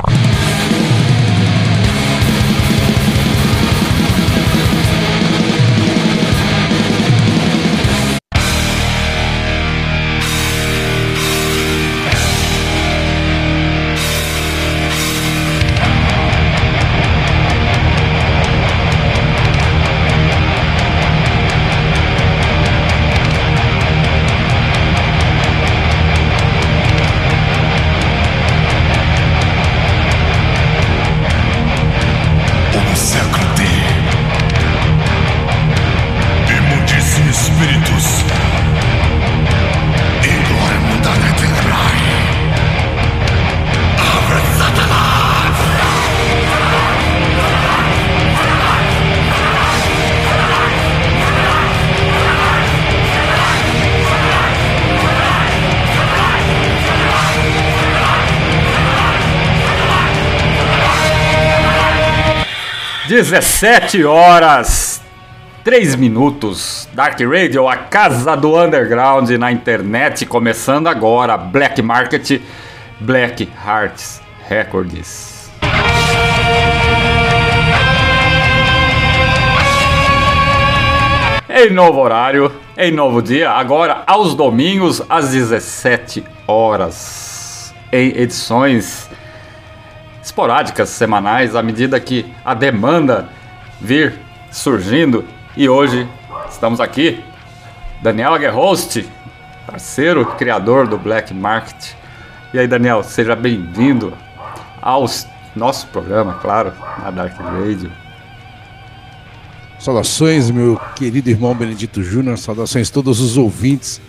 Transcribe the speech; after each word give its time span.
17 63.14 64.04
horas 64.06 65.00
3 65.64 65.96
minutos. 65.96 66.90
Dark 66.94 67.20
Radio, 67.22 67.68
a 67.68 67.78
casa 67.78 68.36
do 68.36 68.60
underground 68.60 69.30
na 69.38 69.52
internet, 69.52 70.26
começando 70.26 70.88
agora. 70.88 71.38
Black 71.38 71.80
Market, 71.80 72.42
Black 73.00 73.48
Hearts 73.64 74.20
Records. 74.50 75.52
em 81.48 81.70
novo 81.70 82.00
horário, 82.00 82.52
em 82.76 82.92
novo 82.92 83.22
dia, 83.22 83.52
agora 83.52 84.02
aos 84.08 84.34
domingos 84.34 85.04
às 85.08 85.30
17 85.30 86.24
horas, 86.48 87.76
em 87.92 88.08
edições 88.18 89.08
esporádicas, 90.24 90.90
semanais, 90.90 91.56
à 91.56 91.62
medida 91.62 92.00
que 92.00 92.26
a 92.46 92.54
demanda 92.54 93.28
vir 93.80 94.18
surgindo. 94.50 95.26
E 95.56 95.68
hoje 95.68 96.08
estamos 96.50 96.80
aqui, 96.80 97.22
Daniel 98.02 98.34
Aguerhost, 98.34 99.06
parceiro, 99.68 100.26
criador 100.38 100.88
do 100.88 100.98
Black 100.98 101.34
Market. 101.34 101.92
E 102.54 102.60
aí, 102.60 102.68
Daniel, 102.68 103.04
seja 103.04 103.36
bem-vindo 103.36 104.14
ao 104.82 105.06
nosso 105.56 105.88
programa, 105.88 106.36
claro, 106.36 106.72
na 107.04 107.12
Dark 107.12 107.38
Radio. 107.38 107.92
Saudações, 109.78 110.50
meu 110.50 110.80
querido 110.96 111.30
irmão 111.30 111.54
Benedito 111.54 112.02
Júnior. 112.02 112.38
Saudações 112.38 112.90
a 112.90 112.94
todos 112.94 113.20
os 113.20 113.36
ouvintes. 113.36 114.00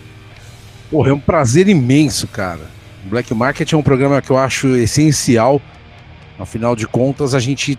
Porra, 0.89 1.09
é 1.09 1.13
um 1.13 1.19
prazer 1.19 1.67
imenso, 1.67 2.27
cara. 2.27 2.61
Black 3.03 3.33
Market 3.33 3.73
é 3.73 3.75
um 3.75 3.83
programa 3.83 4.21
que 4.21 4.31
eu 4.31 4.37
acho 4.37 4.67
essencial. 4.77 5.61
Afinal 6.39 6.75
de 6.75 6.87
contas, 6.87 7.33
a 7.33 7.39
gente 7.39 7.77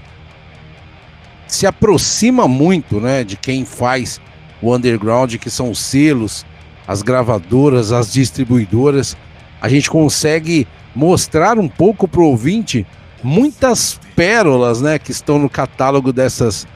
se 1.47 1.67
aproxima 1.67 2.49
muito, 2.49 3.01
né, 3.01 3.23
de 3.23 3.37
quem 3.37 3.65
faz 3.65 4.21
o 4.61 4.75
underground, 4.75 5.37
que 5.37 5.51
são 5.51 5.71
os 5.71 5.79
selos, 5.79 6.45
as 6.89 7.03
gravadoras, 7.03 7.93
as 7.93 8.13
distribuidoras. 8.13 9.17
A 9.61 9.69
gente 9.69 9.91
consegue 9.91 10.67
mostrar 10.95 11.59
um 11.59 11.69
pouco 11.69 12.09
pro 12.09 12.25
ouvinte 12.25 12.87
muitas 13.23 14.01
pérolas, 14.15 14.81
né, 14.81 14.99
que 14.99 15.11
estão 15.11 15.39
no 15.39 15.49
catálogo 15.49 16.13
dessas 16.13 16.67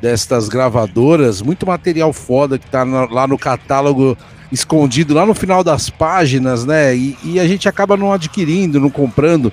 destas 0.00 0.46
gravadoras, 0.48 1.40
muito 1.40 1.66
material 1.66 2.12
foda 2.12 2.58
que 2.58 2.66
tá 2.68 2.84
na- 2.84 3.06
lá 3.06 3.26
no 3.26 3.38
catálogo 3.38 4.16
escondido 4.52 5.14
lá 5.14 5.24
no 5.24 5.34
final 5.34 5.64
das 5.64 5.88
páginas, 5.88 6.66
né? 6.66 6.94
E, 6.94 7.16
e 7.24 7.40
a 7.40 7.48
gente 7.48 7.66
acaba 7.66 7.96
não 7.96 8.12
adquirindo, 8.12 8.78
não 8.78 8.90
comprando. 8.90 9.50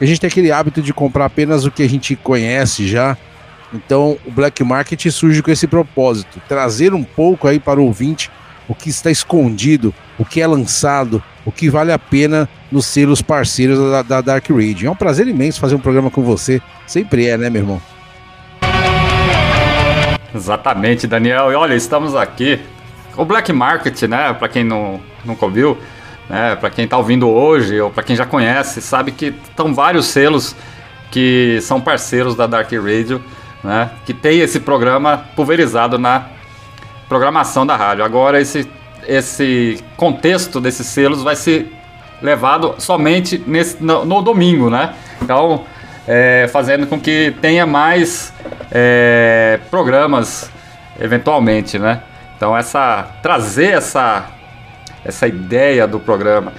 A 0.00 0.04
gente 0.06 0.20
tem 0.20 0.28
aquele 0.28 0.50
hábito 0.50 0.80
de 0.80 0.94
comprar 0.94 1.26
apenas 1.26 1.64
o 1.66 1.70
que 1.70 1.82
a 1.82 1.88
gente 1.88 2.16
conhece 2.16 2.88
já. 2.88 3.16
Então, 3.72 4.16
o 4.26 4.30
Black 4.30 4.64
Market 4.64 5.06
surge 5.10 5.42
com 5.42 5.50
esse 5.50 5.66
propósito, 5.66 6.40
trazer 6.48 6.94
um 6.94 7.04
pouco 7.04 7.46
aí 7.46 7.60
para 7.60 7.78
o 7.78 7.84
ouvinte 7.84 8.30
o 8.66 8.74
que 8.74 8.88
está 8.88 9.10
escondido, 9.10 9.92
o 10.18 10.24
que 10.24 10.40
é 10.40 10.46
lançado, 10.46 11.22
o 11.44 11.52
que 11.52 11.68
vale 11.68 11.92
a 11.92 11.98
pena 11.98 12.48
nos 12.70 12.86
selos 12.86 13.20
parceiros 13.20 13.78
da, 13.90 14.02
da 14.02 14.20
Dark 14.20 14.48
Radio. 14.48 14.88
É 14.88 14.90
um 14.90 14.96
prazer 14.96 15.26
imenso 15.28 15.60
fazer 15.60 15.74
um 15.74 15.80
programa 15.80 16.10
com 16.10 16.22
você, 16.22 16.62
sempre 16.86 17.26
é, 17.26 17.36
né, 17.36 17.50
meu 17.50 17.62
irmão? 17.62 17.82
Exatamente, 20.34 21.06
Daniel. 21.06 21.52
E 21.52 21.54
olha, 21.54 21.74
estamos 21.74 22.14
aqui. 22.14 22.60
O 23.16 23.24
Black 23.24 23.52
Market, 23.52 24.02
né? 24.02 24.32
Para 24.32 24.48
quem 24.48 24.64
não, 24.64 25.00
nunca 25.24 25.44
ouviu, 25.44 25.76
né? 26.30 26.54
Para 26.54 26.70
quem 26.70 26.86
tá 26.86 26.96
ouvindo 26.96 27.28
hoje 27.28 27.78
ou 27.80 27.90
para 27.90 28.04
quem 28.04 28.14
já 28.14 28.24
conhece, 28.24 28.80
sabe 28.80 29.10
que 29.10 29.34
estão 29.48 29.74
vários 29.74 30.06
selos 30.06 30.54
que 31.10 31.58
são 31.60 31.80
parceiros 31.80 32.36
da 32.36 32.46
Dark 32.46 32.70
Radio, 32.72 33.20
né? 33.64 33.90
Que 34.06 34.14
tem 34.14 34.38
esse 34.38 34.60
programa 34.60 35.24
pulverizado 35.34 35.98
na 35.98 36.26
programação 37.08 37.66
da 37.66 37.74
rádio. 37.74 38.04
Agora 38.04 38.40
esse 38.40 38.70
esse 39.08 39.82
contexto 39.96 40.60
desses 40.60 40.86
selos 40.86 41.22
vai 41.22 41.34
ser 41.34 41.72
levado 42.22 42.74
somente 42.78 43.42
nesse, 43.44 43.82
no, 43.82 44.04
no 44.04 44.22
domingo, 44.22 44.70
né? 44.70 44.94
Então, 45.20 45.64
é, 46.06 46.48
fazendo 46.52 46.86
com 46.86 47.00
que 47.00 47.34
tenha 47.40 47.66
mais 47.66 48.32
é, 48.70 49.58
programas 49.68 50.50
eventualmente, 51.00 51.78
né? 51.78 52.02
Então 52.36 52.56
essa 52.56 53.08
trazer 53.20 53.72
essa 53.72 54.26
essa 55.04 55.26
ideia 55.26 55.86
do 55.86 55.98
programa, 55.98 56.52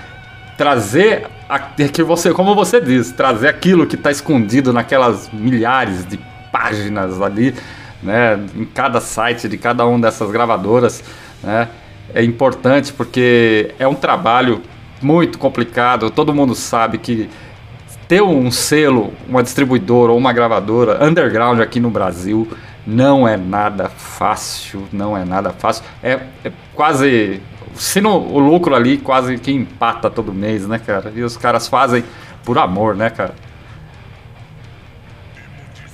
trazer 0.57 1.27
a, 1.49 1.59
que 1.59 2.03
você, 2.03 2.33
como 2.33 2.55
você 2.55 2.79
diz, 2.79 3.11
trazer 3.11 3.47
aquilo 3.47 3.85
que 3.85 3.95
está 3.95 4.11
escondido 4.11 4.71
naquelas 4.71 5.29
milhares 5.31 6.05
de 6.05 6.19
páginas 6.51 7.21
ali, 7.21 7.53
né? 8.01 8.39
Em 8.55 8.65
cada 8.65 8.99
site 9.01 9.47
de 9.47 9.57
cada 9.57 9.85
uma 9.85 9.99
dessas 9.99 10.31
gravadoras, 10.31 11.03
né? 11.43 11.67
É 12.13 12.23
importante 12.23 12.91
porque 12.91 13.73
é 13.79 13.87
um 13.87 13.95
trabalho 13.95 14.61
muito 15.01 15.39
complicado. 15.39 16.09
Todo 16.09 16.33
mundo 16.33 16.55
sabe 16.55 16.97
que 16.97 17.29
ter 18.07 18.21
um 18.21 18.51
selo, 18.51 19.13
uma 19.27 19.41
distribuidora 19.41 20.11
ou 20.11 20.17
uma 20.17 20.33
gravadora 20.33 21.03
underground 21.03 21.61
aqui 21.61 21.79
no 21.79 21.89
Brasil 21.89 22.47
não 22.85 23.27
é 23.27 23.37
nada 23.37 23.89
fácil, 23.89 24.87
não 24.91 25.15
é 25.15 25.23
nada 25.23 25.51
fácil. 25.51 25.83
É, 26.01 26.19
é 26.43 26.51
quase. 26.73 27.41
Se 27.75 28.01
no, 28.01 28.17
o 28.17 28.39
lucro 28.39 28.75
ali 28.75 28.97
quase 28.97 29.37
que 29.37 29.51
empata 29.51 30.09
todo 30.09 30.33
mês, 30.33 30.67
né, 30.67 30.79
cara? 30.79 31.11
E 31.15 31.21
os 31.23 31.37
caras 31.37 31.67
fazem 31.67 32.03
por 32.43 32.57
amor, 32.57 32.95
né, 32.95 33.09
cara? 33.09 33.33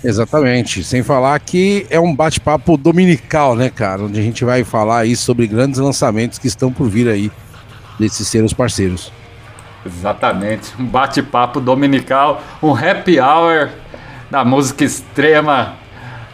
Exatamente. 0.04 0.84
Sem 0.84 1.04
falar 1.04 1.40
que 1.40 1.86
é 1.90 2.00
um 2.00 2.16
bate-papo 2.16 2.78
dominical, 2.78 3.56
né, 3.56 3.70
cara? 3.70 4.04
Onde 4.04 4.20
a 4.20 4.24
gente 4.24 4.46
vai 4.46 4.64
falar 4.64 5.00
aí 5.00 5.16
sobre 5.16 5.48
grandes 5.48 5.80
lançamentos 5.80 6.38
que 6.38 6.48
estão 6.48 6.72
por 6.72 6.88
vir 6.88 7.08
aí 7.10 7.32
desses 8.00 8.28
seus 8.28 8.54
parceiros. 8.54 9.12
Exatamente. 9.86 10.74
Um 10.80 10.86
bate-papo 10.86 11.60
dominical, 11.60 12.42
um 12.62 12.74
happy 12.74 13.20
hour 13.20 13.70
da 14.30 14.44
música 14.44 14.84
extrema 14.84 15.76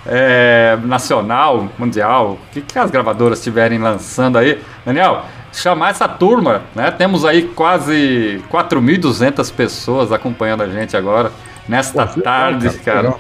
é, 0.06 0.78
nacional, 0.84 1.70
mundial, 1.78 2.32
o 2.32 2.40
que, 2.52 2.60
que 2.62 2.78
as 2.78 2.92
gravadoras 2.92 3.40
estiverem 3.40 3.80
lançando 3.80 4.38
aí. 4.38 4.62
Daniel, 4.86 5.24
chamar 5.52 5.90
essa 5.92 6.08
turma, 6.08 6.62
né? 6.76 6.92
Temos 6.92 7.26
aí 7.26 7.44
quase 7.56 8.44
4.200 8.52 9.52
pessoas 9.54 10.12
acompanhando 10.12 10.64
a 10.64 10.68
gente 10.68 10.98
agora, 10.98 11.32
nesta 11.68 12.08
Pô, 12.08 12.22
tarde, 12.22 12.68
legal, 12.68 12.84
cara, 12.84 13.02
legal. 13.02 13.20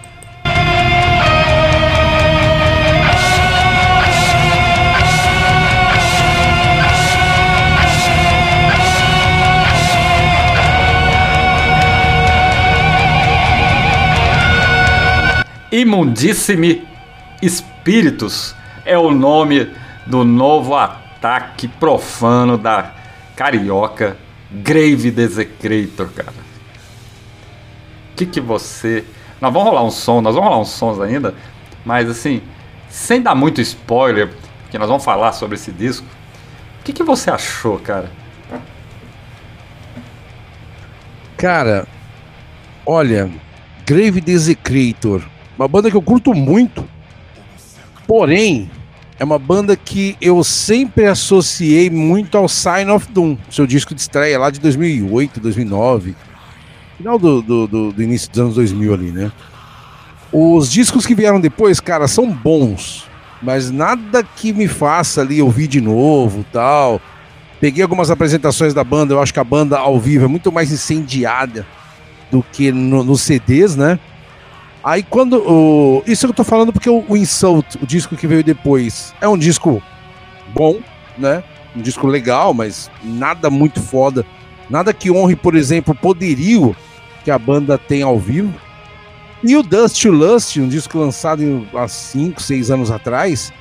Imundíssime 15.71 16.87
Espíritos 17.41 18.55
é 18.85 18.99
o 18.99 19.11
nome 19.11 19.69
do 20.07 20.23
novo 20.23 20.77
ataque 20.77 21.67
profano 21.67 22.59
da 22.59 22.93
carioca 23.35 24.17
Grave 24.53 25.11
Desecrator, 25.11 26.09
cara. 26.11 26.33
O 28.13 28.17
que, 28.17 28.27
que 28.27 28.41
você. 28.41 29.05
Nós 29.41 29.53
vamos 29.53 29.69
rolar 29.69 29.85
um 29.85 29.91
som, 29.91 30.21
nós 30.21 30.35
vamos 30.35 30.49
rolar 30.49 30.61
uns 30.61 30.71
sons 30.71 31.01
ainda, 31.01 31.35
mas 31.85 32.09
assim, 32.09 32.43
sem 32.89 33.21
dar 33.21 33.35
muito 33.35 33.61
spoiler, 33.61 34.31
que 34.71 34.79
nós 34.79 34.89
vamos 34.89 35.05
falar 35.05 35.33
sobre 35.33 35.57
esse 35.57 35.73
disco. 35.73 36.07
O 36.81 36.85
que, 36.85 36.93
que 36.93 37.03
você 37.03 37.31
achou, 37.31 37.79
cara? 37.79 38.11
Cara, 41.37 41.89
olha, 42.87 43.31
Grave 43.85 44.21
Desecrator, 44.21 45.23
uma 45.59 45.67
banda 45.67 45.91
que 45.91 45.97
eu 45.97 46.03
curto 46.03 46.33
muito, 46.35 46.89
porém, 48.07 48.71
é 49.19 49.25
uma 49.25 49.39
banda 49.39 49.77
que 49.77 50.17
eu 50.21 50.43
sempre 50.43 51.07
associei 51.07 51.89
muito 51.91 52.37
ao 52.37 52.49
Sign 52.49 52.91
of 52.91 53.07
Doom, 53.11 53.37
seu 53.51 53.67
disco 53.67 53.95
de 53.95 54.01
estreia 54.01 54.39
lá 54.39 54.51
de 54.51 54.59
2008, 54.61 55.39
2009, 55.41 56.15
final 56.99 57.19
do, 57.19 57.41
do, 57.43 57.67
do- 57.67 57.93
do 57.93 58.03
início 58.03 58.31
dos 58.31 58.41
anos 58.41 58.55
2000 58.57 58.95
ali, 58.95 59.11
né? 59.13 59.31
Os 60.33 60.71
discos 60.71 61.05
que 61.05 61.15
vieram 61.15 61.41
depois, 61.41 61.79
cara, 61.79 62.09
são 62.09 62.27
bons, 62.31 63.07
mas 63.43 63.71
nada 63.71 64.23
que 64.25 64.53
me 64.53 64.67
faça 64.67 65.21
ali 65.21 65.43
ouvir 65.43 65.67
de 65.69 65.81
novo 65.81 66.45
tal. 66.53 67.01
Peguei 67.61 67.83
algumas 67.83 68.11
apresentações 68.11 68.73
da 68.75 68.83
banda, 68.83 69.15
eu 69.15 69.21
acho 69.23 69.33
que 69.33 69.39
a 69.41 69.45
banda 69.45 69.79
ao 69.79 70.01
vivo 70.01 70.25
é 70.25 70.29
muito 70.29 70.51
mais 70.51 70.73
incendiada 70.73 71.67
do 72.31 72.43
que 72.43 72.73
no- 72.73 73.05
nos 73.05 73.21
CDs, 73.21 73.77
né? 73.77 73.99
Aí 74.85 75.03
quando. 75.03 75.39
O, 75.39 76.03
isso 76.07 76.27
eu 76.27 76.33
tô 76.33 76.43
falando 76.43 76.73
porque 76.73 76.91
o, 76.91 77.17
Insult, 77.17 77.77
o 77.81 77.87
disco 77.87 78.17
que 78.17 78.27
veio 78.27 78.43
depois, 78.43 79.15
é 79.21 79.29
um 79.29 79.39
disco 79.39 79.83
bom, 80.53 80.81
né? 81.17 81.43
Um 81.77 81.81
disco 81.81 82.07
legal, 82.07 82.53
mas 82.53 82.91
nada 83.03 83.49
muito 83.49 83.81
foda. 83.81 84.27
Nada 84.69 84.93
que 84.93 85.11
honre, 85.11 85.37
por 85.37 85.55
exemplo, 85.55 85.95
o 85.95 85.97
poderio 85.97 86.75
que 87.25 87.31
a 87.31 87.39
banda 87.39 87.79
tem 87.79 88.03
ao 88.03 88.19
vivo. 88.19 88.53
E 89.45 89.57
o 89.57 89.63
Dust 89.63 90.01
to 90.01 90.11
Lust, 90.11 90.57
um 90.59 90.69
disco 90.69 90.99
lançado 90.99 91.67
há 91.75 91.89
5, 91.89 92.41
6 92.41 92.71
anos 92.71 92.91
atrás, 92.91 93.53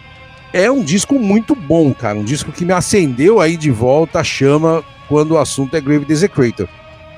é 0.54 0.70
um 0.70 0.84
disco 0.84 1.18
muito 1.18 1.56
bom, 1.56 1.94
cara. 1.94 2.18
Um 2.18 2.24
disco 2.24 2.52
que 2.52 2.66
me 2.66 2.74
acendeu 2.74 3.40
aí 3.40 3.58
de 3.58 3.72
volta 3.72 4.20
a 4.20 4.24
chama 4.24 4.84
quando 5.08 5.32
o 5.32 5.38
assunto 5.38 5.76
é 5.76 5.82
Grave 5.82 6.06
Desecrator. 6.06 6.68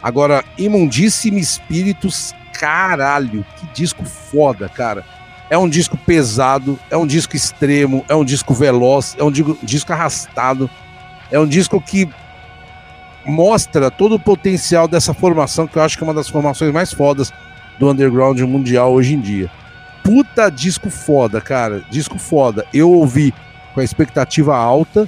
Agora, 0.02 0.44
Imundíssimo 0.58 1.38
Espíritos, 1.38 2.34
caralho, 2.60 3.46
que 3.58 3.68
disco 3.74 4.06
foda, 4.06 4.70
cara. 4.70 5.04
É 5.50 5.58
um 5.58 5.68
disco 5.68 5.98
pesado, 5.98 6.80
é 6.90 6.98
um 6.98 7.06
disco 7.06 7.36
extremo, 7.36 8.06
é 8.08 8.16
um 8.16 8.24
disco 8.24 8.54
veloz, 8.54 9.16
é 9.20 9.24
um 9.24 9.32
disco, 9.32 9.94
arrastado, 9.94 10.70
é 11.30 11.40
um 11.40 11.48
disco 11.48 11.80
que 11.82 12.10
mostra 13.26 13.92
todo 13.92 14.16
o 14.16 14.20
potencial 14.20 14.88
dessa 14.88 15.14
formação, 15.14 15.68
que 15.68 15.78
eu 15.78 15.84
acho 15.84 15.98
que 15.98 16.04
é 16.04 16.08
uma 16.08 16.14
das 16.14 16.30
formações 16.30 16.74
mais 16.74 16.92
fodas 16.92 17.32
do 17.80 17.90
underground 17.90 18.40
mundial 18.42 18.94
hoje 18.94 19.14
em 19.14 19.20
dia. 19.20 19.50
Puta 20.04 20.50
disco 20.50 20.90
foda, 20.90 21.40
cara. 21.40 21.84
Disco 21.90 22.20
foda. 22.20 22.66
Eu 22.74 22.92
ouvi 22.92 23.34
com 23.74 23.80
a 23.80 23.84
expectativa 23.84 24.56
alta 24.56 25.08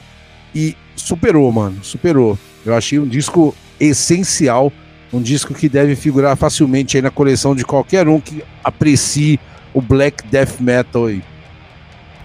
e 0.53 0.75
superou, 0.95 1.51
mano. 1.51 1.83
Superou. 1.83 2.39
Eu 2.65 2.73
achei 2.75 2.97
um 2.97 3.07
disco 3.07 3.53
essencial, 3.79 4.71
um 5.13 5.21
disco 5.21 5.53
que 5.53 5.69
deve 5.69 5.95
figurar 5.95 6.35
facilmente 6.35 6.97
aí 6.97 7.01
na 7.01 7.11
coleção 7.11 7.55
de 7.55 7.63
qualquer 7.63 8.07
um 8.07 8.19
que 8.19 8.43
aprecie 8.63 9.39
o 9.73 9.81
black 9.81 10.25
death 10.27 10.59
metal 10.59 11.05
aí. 11.05 11.23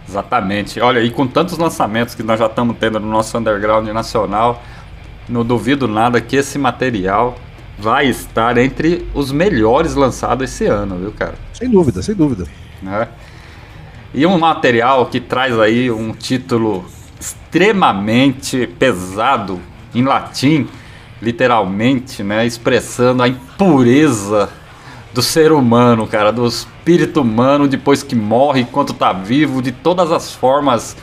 Exatamente. 0.08 0.80
Olha, 0.80 1.00
e 1.00 1.10
com 1.10 1.26
tantos 1.26 1.56
lançamentos 1.56 2.14
que 2.14 2.22
nós 2.22 2.38
já 2.38 2.46
estamos 2.46 2.76
tendo 2.78 2.98
no 2.98 3.06
nosso 3.08 3.36
underground 3.38 3.86
nacional, 3.88 4.62
não 5.28 5.44
duvido 5.44 5.86
nada 5.86 6.20
que 6.20 6.36
esse 6.36 6.58
material 6.58 7.36
vai 7.78 8.08
estar 8.08 8.58
entre 8.58 9.06
os 9.14 9.30
melhores 9.32 9.94
lançados 9.94 10.50
esse 10.50 10.66
ano, 10.66 10.98
viu, 10.98 11.12
cara? 11.12 11.34
Sem 11.52 11.70
dúvida, 11.70 12.02
sem 12.02 12.14
dúvida. 12.14 12.44
né? 12.82 13.08
E 14.12 14.26
um 14.26 14.38
material 14.38 15.06
que 15.06 15.20
traz 15.20 15.58
aí 15.58 15.90
um 15.90 16.12
título 16.12 16.84
extremamente 17.20 18.66
pesado 18.78 19.60
em 19.94 20.02
latim, 20.02 20.66
literalmente, 21.20 22.22
né, 22.22 22.46
expressando 22.46 23.22
a 23.22 23.28
impureza 23.28 24.48
do 25.12 25.20
ser 25.22 25.52
humano, 25.52 26.06
cara, 26.06 26.32
do 26.32 26.46
espírito 26.46 27.20
humano 27.20 27.66
depois 27.66 28.02
que 28.02 28.14
morre, 28.14 28.60
enquanto 28.60 28.94
tá 28.94 29.12
vivo, 29.12 29.60
de 29.60 29.72
todas 29.72 30.12
as 30.12 30.32
formas 30.32 30.96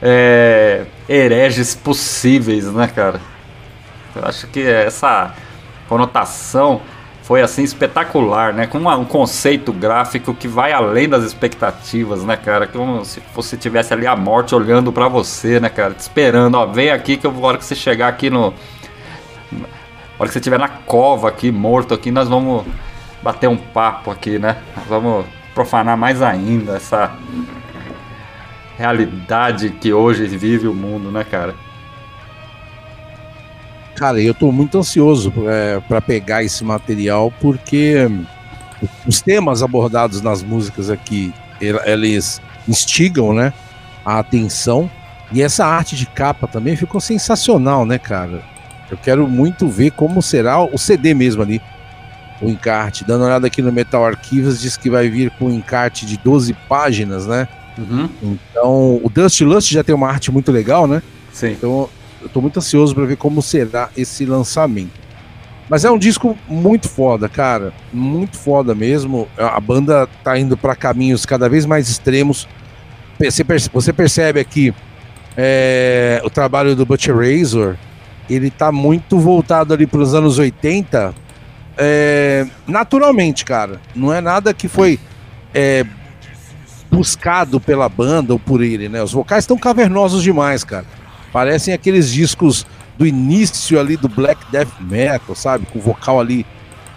é, 0.00 0.84
hereges 1.08 1.74
possíveis, 1.74 2.66
né, 2.72 2.88
cara? 2.88 3.20
Eu 4.14 4.24
acho 4.24 4.46
que 4.48 4.60
essa 4.60 5.32
conotação 5.88 6.80
foi 7.22 7.40
assim 7.40 7.62
espetacular, 7.62 8.52
né? 8.52 8.66
Com 8.66 8.78
uma- 8.78 8.96
um 8.96 9.04
conceito 9.04 9.72
gráfico 9.72 10.34
que 10.34 10.48
vai 10.48 10.72
além 10.72 11.08
das 11.08 11.22
expectativas, 11.22 12.24
né, 12.24 12.36
cara? 12.36 12.66
Como 12.66 13.04
se 13.04 13.22
você 13.34 13.56
tivesse 13.56 13.94
ali 13.94 14.06
a 14.06 14.16
morte 14.16 14.54
olhando 14.54 14.92
pra 14.92 15.06
você, 15.06 15.60
né, 15.60 15.68
cara? 15.68 15.94
Te 15.94 16.00
esperando, 16.00 16.56
ó, 16.56 16.66
vem 16.66 16.90
aqui 16.90 17.16
que 17.16 17.26
eu 17.26 17.30
vou, 17.30 17.44
hora 17.44 17.56
que 17.58 17.64
você 17.64 17.76
chegar 17.76 18.08
aqui 18.08 18.28
no 18.28 18.52
na 19.60 19.66
hora 20.18 20.28
que 20.28 20.32
você 20.32 20.38
estiver 20.38 20.58
na 20.58 20.68
cova 20.68 21.28
aqui, 21.28 21.50
morto 21.52 21.94
aqui, 21.94 22.10
nós 22.10 22.28
vamos 22.28 22.64
bater 23.22 23.48
um 23.48 23.56
papo 23.56 24.10
aqui, 24.10 24.38
né? 24.38 24.56
Nós 24.76 24.86
vamos 24.86 25.26
profanar 25.54 25.96
mais 25.96 26.22
ainda 26.22 26.76
essa 26.76 27.12
realidade 28.78 29.70
que 29.70 29.92
hoje 29.92 30.26
vive 30.26 30.66
o 30.66 30.74
mundo, 30.74 31.10
né, 31.10 31.24
cara? 31.24 31.54
Cara, 33.94 34.20
eu 34.20 34.34
tô 34.34 34.50
muito 34.50 34.78
ansioso 34.78 35.32
é, 35.46 35.78
para 35.80 36.00
pegar 36.00 36.42
esse 36.42 36.64
material 36.64 37.32
porque 37.40 38.08
os 39.06 39.20
temas 39.20 39.62
abordados 39.62 40.20
nas 40.22 40.42
músicas 40.42 40.90
aqui, 40.90 41.32
el- 41.60 41.80
eles 41.84 42.40
instigam, 42.66 43.32
né, 43.32 43.52
a 44.04 44.18
atenção. 44.18 44.90
E 45.30 45.40
essa 45.42 45.64
arte 45.66 45.94
de 45.96 46.06
capa 46.06 46.46
também 46.48 46.74
ficou 46.76 47.00
sensacional, 47.00 47.84
né, 47.86 47.98
cara? 47.98 48.42
Eu 48.92 48.98
quero 48.98 49.26
muito 49.26 49.66
ver 49.68 49.90
como 49.92 50.20
será 50.20 50.62
o 50.62 50.76
CD 50.76 51.14
mesmo 51.14 51.42
ali, 51.42 51.60
o 52.42 52.48
encarte. 52.48 53.04
Dando 53.04 53.22
uma 53.22 53.28
olhada 53.28 53.46
aqui 53.46 53.62
no 53.62 53.72
Metal 53.72 54.04
Archives, 54.04 54.60
diz 54.60 54.76
que 54.76 54.90
vai 54.90 55.08
vir 55.08 55.30
com 55.38 55.46
um 55.46 55.50
encarte 55.50 56.04
de 56.04 56.18
12 56.18 56.52
páginas, 56.68 57.26
né? 57.26 57.48
Uhum. 57.78 58.06
Então, 58.22 59.00
o 59.02 59.10
Dust 59.12 59.40
Lust 59.40 59.72
já 59.72 59.82
tem 59.82 59.94
uma 59.94 60.08
arte 60.08 60.30
muito 60.30 60.52
legal, 60.52 60.86
né? 60.86 61.02
Sim. 61.32 61.52
Então, 61.52 61.88
eu 62.20 62.28
tô 62.28 62.42
muito 62.42 62.58
ansioso 62.58 62.94
para 62.94 63.06
ver 63.06 63.16
como 63.16 63.40
será 63.40 63.88
esse 63.96 64.26
lançamento. 64.26 65.00
Mas 65.70 65.86
é 65.86 65.90
um 65.90 65.96
disco 65.96 66.36
muito 66.46 66.86
foda, 66.86 67.30
cara. 67.30 67.72
Muito 67.94 68.36
foda 68.36 68.74
mesmo. 68.74 69.26
A 69.38 69.58
banda 69.58 70.06
tá 70.22 70.38
indo 70.38 70.54
para 70.54 70.76
caminhos 70.76 71.24
cada 71.24 71.48
vez 71.48 71.64
mais 71.64 71.88
extremos. 71.88 72.46
Você 73.18 73.42
perce- 73.42 73.70
você 73.72 73.90
percebe 73.90 74.38
aqui 74.38 74.74
é, 75.34 76.20
o 76.24 76.28
trabalho 76.28 76.76
do 76.76 76.84
Butcher 76.84 77.16
Razor. 77.16 77.76
Ele 78.34 78.50
tá 78.50 78.72
muito 78.72 79.18
voltado 79.18 79.74
ali 79.74 79.86
para 79.86 80.00
os 80.00 80.14
anos 80.14 80.38
80. 80.38 81.14
é, 81.76 82.46
naturalmente, 82.66 83.44
cara. 83.44 83.80
Não 83.94 84.12
é 84.12 84.20
nada 84.20 84.52
que 84.54 84.68
foi 84.68 84.98
é, 85.54 85.84
buscado 86.90 87.60
pela 87.60 87.88
banda 87.88 88.32
ou 88.32 88.38
por 88.38 88.62
ele, 88.62 88.88
né? 88.88 89.02
Os 89.02 89.12
vocais 89.12 89.44
estão 89.44 89.56
cavernosos 89.56 90.22
demais, 90.22 90.62
cara. 90.64 90.84
Parecem 91.32 91.72
aqueles 91.72 92.10
discos 92.10 92.66
do 92.98 93.06
início 93.06 93.80
ali 93.80 93.96
do 93.96 94.08
Black 94.08 94.40
Death 94.50 94.80
Metal, 94.80 95.34
sabe? 95.34 95.66
Com 95.66 95.80
vocal 95.80 96.20
ali. 96.20 96.44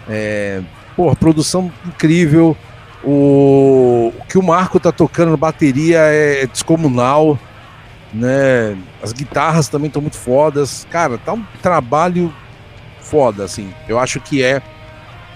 É, 0.08 0.60
porra, 0.94 1.16
produção 1.16 1.72
incrível. 1.86 2.56
O, 3.02 4.12
o 4.18 4.24
que 4.28 4.36
o 4.36 4.42
Marco 4.42 4.78
tá 4.78 4.92
tocando 4.92 5.30
na 5.30 5.36
bateria 5.36 5.98
é 6.00 6.46
descomunal, 6.46 7.38
né? 8.12 8.76
As 9.02 9.12
guitarras 9.12 9.68
também 9.68 9.88
estão 9.88 10.02
muito 10.02 10.16
fodas. 10.16 10.86
Cara, 10.90 11.18
tá 11.18 11.32
um 11.32 11.44
trabalho 11.62 12.32
foda, 13.00 13.44
assim. 13.44 13.72
Eu 13.88 13.98
acho 13.98 14.20
que 14.20 14.42
é 14.42 14.60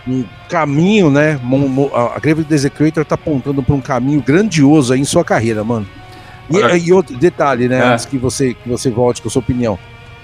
um 0.06 0.24
caminho, 0.48 1.10
né? 1.10 1.40
A 1.94 2.18
Grave 2.18 2.44
Desecrator 2.44 3.04
tá 3.04 3.14
apontando 3.14 3.62
para 3.62 3.74
um 3.74 3.80
caminho 3.80 4.22
grandioso 4.22 4.92
aí 4.92 5.00
em 5.00 5.04
sua 5.04 5.24
carreira, 5.24 5.62
mano. 5.62 5.86
E, 6.50 6.86
e 6.86 6.92
outro 6.92 7.16
detalhe, 7.16 7.68
né? 7.68 7.78
É. 7.78 7.82
Antes 7.92 8.06
que 8.06 8.18
você, 8.18 8.54
que 8.54 8.68
você 8.68 8.90
volte 8.90 9.22
com 9.22 9.28
a 9.28 9.30
sua 9.30 9.40
opinião. 9.40 9.78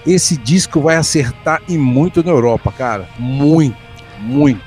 Esse 0.05 0.37
disco 0.37 0.81
vai 0.81 0.95
acertar 0.95 1.61
e 1.67 1.77
muito 1.77 2.23
na 2.23 2.31
Europa, 2.31 2.71
cara. 2.71 3.07
Muito, 3.17 3.77
muito. 4.19 4.61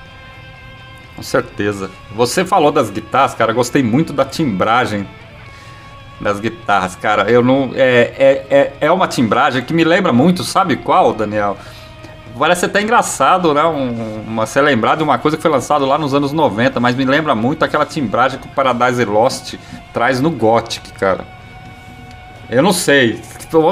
Com 1.17 1.23
certeza. 1.23 1.91
Você 2.15 2.45
falou 2.45 2.73
das 2.73 2.91
guitarras, 2.91 3.35
cara. 3.35 3.53
Gostei 3.53 3.83
muito 3.83 4.13
da 4.13 4.25
timbragem 4.25 5.07
das 6.21 6.39
guitarras, 6.39 6.95
cara. 6.95 7.31
Eu 7.31 7.43
não. 7.43 7.71
É, 7.75 8.13
é, 8.19 8.47
é, 8.51 8.73
é 8.81 8.93
uma 8.93 9.09
timbragem 9.09 9.63
que 9.63 9.73
me 9.73 9.85
lembra 9.85 10.13
muito, 10.13 10.45
sabe 10.45 10.77
qual, 10.77 11.15
Daniel? 11.15 11.57
Parece 12.39 12.67
até 12.67 12.81
engraçado, 12.81 13.53
né? 13.53 13.65
Um, 13.65 14.23
uma, 14.27 14.47
ser 14.47 14.61
lembrado 14.63 14.99
de 14.99 15.05
uma 15.05 15.19
coisa 15.19 15.37
que 15.37 15.43
foi 15.43 15.51
lançada 15.51 15.85
lá 15.85 15.99
nos 15.99 16.15
anos 16.15 16.33
90, 16.33 16.79
mas 16.79 16.95
me 16.95 17.05
lembra 17.05 17.35
muito 17.35 17.65
aquela 17.65 17.85
timbragem 17.85 18.39
que 18.39 18.47
o 18.47 18.51
Paradise 18.51 19.05
Lost 19.05 19.55
traz 19.93 20.21
no 20.21 20.31
Gothic, 20.31 20.93
cara. 20.93 21.25
Eu 22.49 22.63
não 22.63 22.73
sei. 22.73 23.21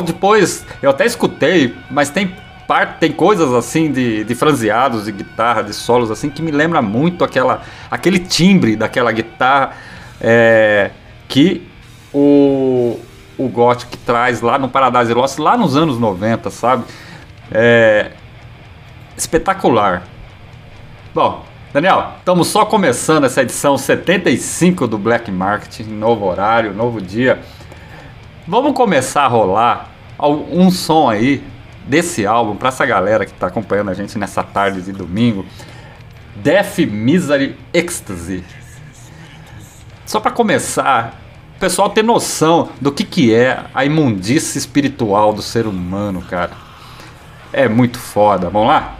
Depois, 0.05 0.67
eu 0.83 0.91
até 0.91 1.07
escutei, 1.07 1.75
mas 1.91 2.11
tem 2.11 2.35
parte, 2.67 2.99
tem 2.99 3.13
coisas 3.13 3.53
assim 3.55 3.93
de, 3.93 4.25
de 4.25 4.35
franzeados, 4.35 5.05
de 5.05 5.13
guitarra, 5.13 5.63
de 5.63 5.73
solos 5.73 6.11
assim, 6.11 6.29
que 6.29 6.43
me 6.43 6.51
lembra 6.51 6.83
muito 6.83 7.25
aquela, 7.25 7.63
aquele 7.91 8.19
timbre 8.19 8.77
daquela 8.77 9.13
guitarra 9.13 9.73
é, 10.21 10.91
que 11.29 11.68
o, 12.19 13.01
o 13.39 13.49
Gothic 13.49 13.97
traz 13.99 14.41
lá 14.41 14.59
no 14.59 14.69
Paradise 14.69 15.13
Lost, 15.15 15.39
lá 15.39 15.57
nos 15.57 15.77
anos 15.77 15.99
90, 15.99 16.51
sabe? 16.51 16.85
É, 17.51 18.11
espetacular. 19.17 20.03
Bom, 21.15 21.45
Daniel, 21.73 22.15
estamos 22.19 22.49
só 22.49 22.65
começando 22.65 23.25
essa 23.25 23.43
edição 23.43 23.79
75 23.79 24.87
do 24.87 24.99
Black 24.99 25.31
Market, 25.31 25.87
novo 25.87 26.27
horário, 26.27 26.75
novo 26.75 27.01
dia. 27.01 27.41
Vamos 28.47 28.73
começar 28.73 29.23
a 29.23 29.29
rolar 29.29 29.91
um 30.21 30.71
som 30.71 31.09
aí 31.09 31.45
desse 31.87 32.27
álbum 32.27 32.57
para 32.57 32.69
essa 32.69 32.85
galera 32.85 33.25
que 33.25 33.33
está 33.33 33.47
acompanhando 33.47 33.91
a 33.91 33.95
gente 33.95 34.19
nessa 34.19 34.43
tarde 34.43 34.83
de 34.83 34.93
domingo. 34.93 35.47
Death 36.37 36.79
Misery 36.79 37.57
Ecstasy. 37.73 38.45
Só 40.05 40.21
para 40.21 40.31
começar, 40.31 41.28
o 41.59 41.61
pessoal 41.61 41.91
ter 41.91 42.03
noção 42.03 42.71
do 42.81 42.91
que, 42.91 43.05
que 43.05 43.35
é 43.35 43.65
a 43.75 43.85
imundície 43.85 44.59
espiritual 44.59 45.35
do 45.35 45.43
ser 45.43 45.67
humano, 45.67 46.23
cara. 46.23 46.53
É 47.53 47.69
muito 47.69 47.99
foda. 47.99 48.49
Vamos 48.49 48.69
lá? 48.69 48.97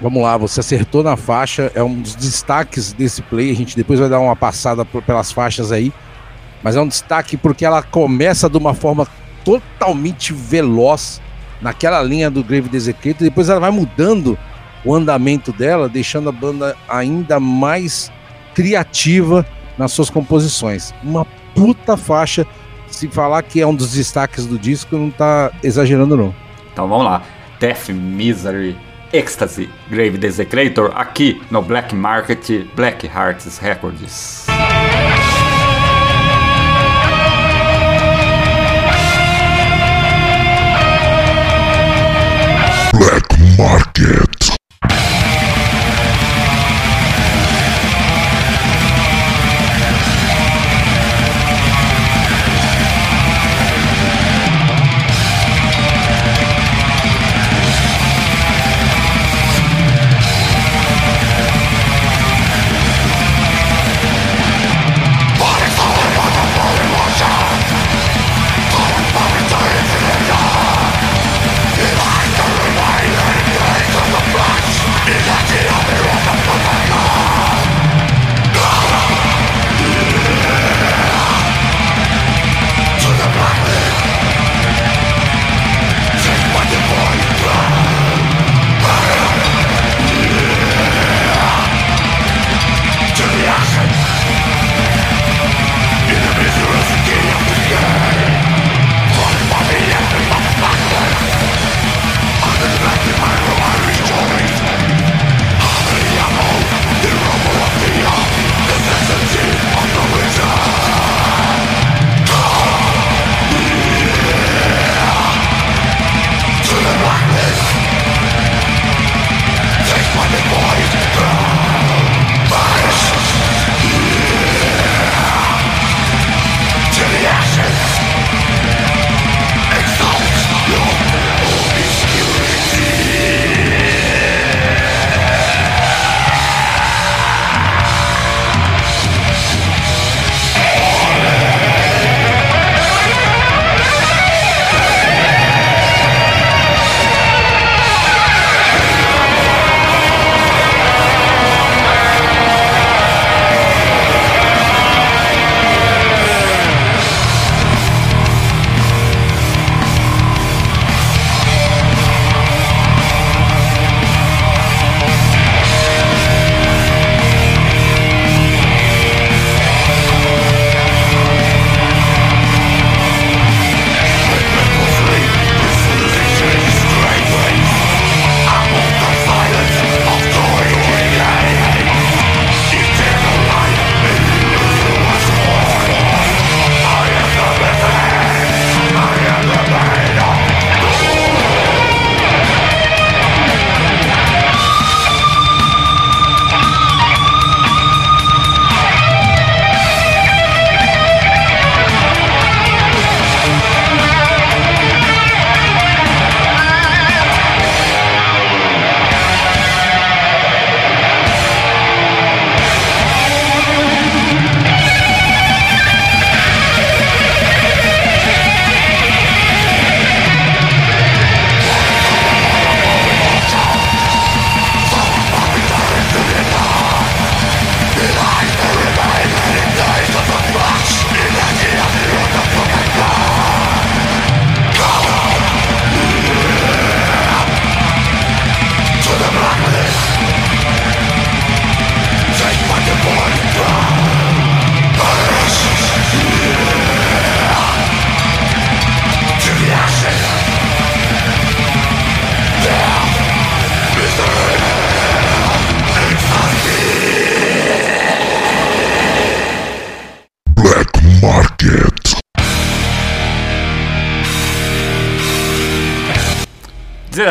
Vamos 0.00 0.22
lá, 0.22 0.36
você 0.36 0.60
acertou 0.60 1.02
na 1.02 1.16
faixa, 1.16 1.72
é 1.74 1.82
um 1.82 2.00
dos 2.00 2.14
destaques 2.14 2.92
desse 2.92 3.20
play. 3.22 3.50
A 3.50 3.54
gente 3.54 3.76
depois 3.76 3.98
vai 3.98 4.08
dar 4.08 4.20
uma 4.20 4.36
passada 4.36 4.84
pelas 4.84 5.32
faixas 5.32 5.72
aí 5.72 5.92
mas 6.62 6.76
é 6.76 6.80
um 6.80 6.88
destaque 6.88 7.36
porque 7.36 7.64
ela 7.64 7.82
começa 7.82 8.48
de 8.48 8.56
uma 8.56 8.74
forma 8.74 9.06
totalmente 9.44 10.32
veloz 10.32 11.20
naquela 11.60 12.02
linha 12.02 12.30
do 12.30 12.42
Grave 12.42 12.68
Desecrator, 12.68 13.22
depois 13.22 13.48
ela 13.48 13.60
vai 13.60 13.70
mudando 13.70 14.38
o 14.84 14.94
andamento 14.94 15.52
dela, 15.52 15.88
deixando 15.88 16.28
a 16.28 16.32
banda 16.32 16.76
ainda 16.88 17.38
mais 17.38 18.10
criativa 18.54 19.46
nas 19.76 19.92
suas 19.92 20.08
composições. 20.08 20.94
Uma 21.02 21.26
puta 21.54 21.96
faixa. 21.96 22.46
Se 22.88 23.06
falar 23.08 23.42
que 23.42 23.60
é 23.60 23.66
um 23.66 23.74
dos 23.74 23.92
destaques 23.92 24.46
do 24.46 24.58
disco, 24.58 24.96
não 24.96 25.10
tá 25.10 25.52
exagerando 25.62 26.16
não. 26.16 26.34
Então 26.72 26.88
vamos 26.88 27.04
lá. 27.04 27.22
Death 27.60 27.90
Misery 27.90 28.76
Ecstasy 29.12 29.68
Grave 29.88 30.18
Desecrator 30.18 30.92
aqui 30.94 31.40
no 31.50 31.62
Black 31.62 31.94
Market 31.94 32.66
Black 32.74 33.06
Hearts 33.06 33.58
Records. 33.58 34.49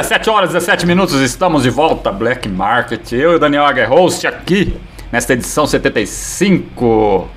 17 0.09 0.29
horas 0.31 0.49
17 0.53 0.87
minutos, 0.87 1.21
estamos 1.21 1.61
de 1.61 1.69
volta, 1.69 2.11
Black 2.11 2.49
Market. 2.49 3.11
Eu 3.11 3.33
e 3.33 3.35
o 3.35 3.39
Daniel 3.39 3.63
Aguer 3.63 3.87
Host 3.87 4.25
aqui 4.25 4.75
nesta 5.11 5.33
edição 5.33 5.67
75. 5.67 7.29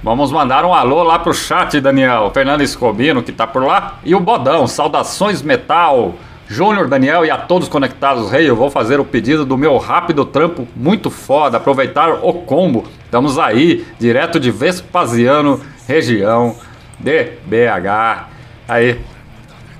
Vamos 0.00 0.30
mandar 0.30 0.64
um 0.64 0.72
alô 0.72 1.02
lá 1.02 1.18
pro 1.18 1.34
chat, 1.34 1.80
Daniel. 1.80 2.30
Fernando 2.32 2.60
Escobino, 2.60 3.20
que 3.20 3.32
tá 3.32 3.48
por 3.48 3.64
lá. 3.64 3.98
E 4.04 4.14
o 4.14 4.20
Bodão, 4.20 4.68
saudações 4.68 5.42
metal. 5.42 6.14
Júnior, 6.46 6.86
Daniel 6.86 7.24
e 7.24 7.32
a 7.32 7.36
todos 7.36 7.68
conectados. 7.68 8.30
Rei, 8.30 8.42
hey, 8.42 8.48
eu 8.48 8.54
vou 8.54 8.70
fazer 8.70 9.00
o 9.00 9.04
pedido 9.04 9.44
do 9.44 9.58
meu 9.58 9.76
rápido 9.76 10.24
trampo, 10.24 10.68
muito 10.76 11.10
foda. 11.10 11.56
Aproveitar 11.56 12.12
o 12.22 12.32
combo. 12.32 12.84
Estamos 13.04 13.40
aí, 13.40 13.84
direto 13.98 14.38
de 14.38 14.52
Vespasiano, 14.52 15.60
região 15.88 16.54
de 17.00 17.24
BH. 17.44 18.28
Aí, 18.68 19.00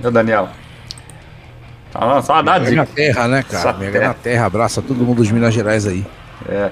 meu 0.00 0.10
Daniel, 0.10 0.48
Tá, 1.92 2.22
saudade. 2.22 2.64
Mega 2.64 2.76
na 2.76 2.86
terra, 2.86 3.28
né, 3.28 3.42
cara? 3.42 3.74
Mega 3.74 3.92
terra. 3.92 4.08
na 4.08 4.14
terra. 4.14 4.46
Abraça 4.46 4.80
todo 4.80 5.04
mundo 5.04 5.18
dos 5.18 5.30
Minas 5.30 5.52
Gerais 5.52 5.86
aí. 5.86 6.06
É. 6.48 6.70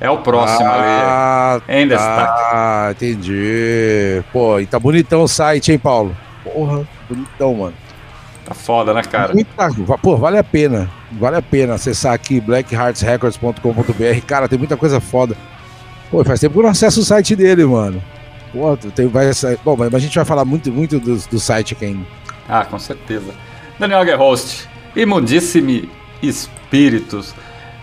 É 0.00 0.10
o 0.10 0.18
próximo 0.18 0.68
ah, 0.68 1.60
ali. 1.66 1.82
Em 1.82 1.88
destaque. 1.88 2.42
Ah, 2.52 2.88
entendi. 2.90 4.22
Pô, 4.32 4.58
e 4.60 4.66
tá 4.66 4.78
bonitão 4.78 5.22
o 5.22 5.28
site, 5.28 5.72
hein, 5.72 5.78
Paulo? 5.78 6.16
Porra, 6.42 6.86
bonitão, 7.08 7.54
mano. 7.54 7.83
Tá 8.44 8.52
foda, 8.54 8.92
né, 8.92 9.02
cara? 9.02 9.32
Muita, 9.32 9.70
pô, 10.02 10.16
vale 10.16 10.38
a 10.38 10.44
pena. 10.44 10.90
Vale 11.12 11.36
a 11.36 11.42
pena 11.42 11.74
acessar 11.74 12.12
aqui 12.12 12.40
blackheartsrecords.com.br. 12.40 14.26
Cara, 14.26 14.48
tem 14.48 14.58
muita 14.58 14.76
coisa 14.76 15.00
foda. 15.00 15.34
Pô, 16.10 16.22
faz 16.24 16.40
tempo 16.40 16.52
que 16.52 16.58
eu 16.58 16.64
não 16.64 16.70
acesso 16.70 17.00
o 17.00 17.04
site 17.04 17.34
dele, 17.34 17.64
mano. 17.64 18.02
Pô, 18.52 18.76
tem, 18.76 19.08
vai, 19.08 19.30
bom, 19.64 19.76
mas 19.76 19.94
a 19.94 19.98
gente 19.98 20.14
vai 20.14 20.24
falar 20.24 20.44
muito, 20.44 20.70
muito 20.70 21.00
do, 21.00 21.16
do 21.16 21.40
site 21.40 21.74
aqui 21.74 21.86
ainda. 21.86 22.06
Ah, 22.48 22.64
com 22.64 22.78
certeza. 22.78 23.32
Daniel 23.78 24.04
Guerhost, 24.04 24.68
imundíssime 24.94 25.88
espíritos 26.22 27.34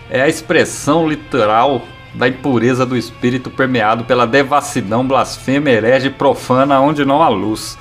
é 0.08 0.22
a 0.22 0.28
expressão 0.28 1.08
literal 1.08 1.82
da 2.14 2.28
impureza 2.28 2.84
do 2.84 2.96
espírito 2.96 3.50
permeado 3.50 4.04
pela 4.04 4.26
devassidão, 4.26 5.06
blasfêmia, 5.06 5.72
herege 5.72 6.10
profana 6.10 6.80
onde 6.80 7.04
não 7.04 7.22
há 7.22 7.28
luz. 7.28 7.78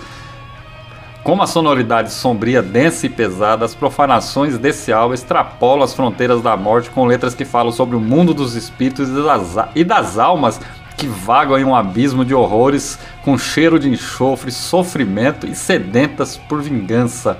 Como 1.24 1.44
a 1.44 1.48
sonoridade 1.48 2.12
sombria, 2.12 2.64
densa 2.64 3.06
e 3.06 3.10
pesada, 3.10 3.64
as 3.64 3.76
profanações 3.76 4.58
desse 4.58 4.92
álbum 4.92 5.14
extrapolam 5.14 5.84
as 5.84 5.94
fronteiras 5.94 6.42
da 6.42 6.58
morte 6.58 6.90
com 6.90 7.06
letras 7.06 7.36
que 7.36 7.46
falam 7.46 7.72
sobre 7.72 7.96
o 7.96 8.00
mundo 8.00 8.34
dos 8.34 8.56
espíritos 8.56 9.08
e 9.08 9.24
das, 9.24 9.56
e 9.76 9.84
das 9.84 10.18
almas 10.18 10.60
que 10.98 11.06
vagam 11.06 11.60
em 11.60 11.64
um 11.64 11.76
abismo 11.76 12.26
de 12.26 12.34
horrores 12.34 12.98
com 13.24 13.38
cheiro 13.38 13.78
de 13.78 13.88
enxofre, 13.88 14.52
sofrimento 14.52 15.46
e 15.46 15.54
sedentas 15.54 16.38
por 16.38 16.60
vingança. 16.60 17.38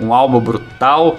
Um 0.00 0.14
álbum 0.14 0.40
brutal, 0.40 1.18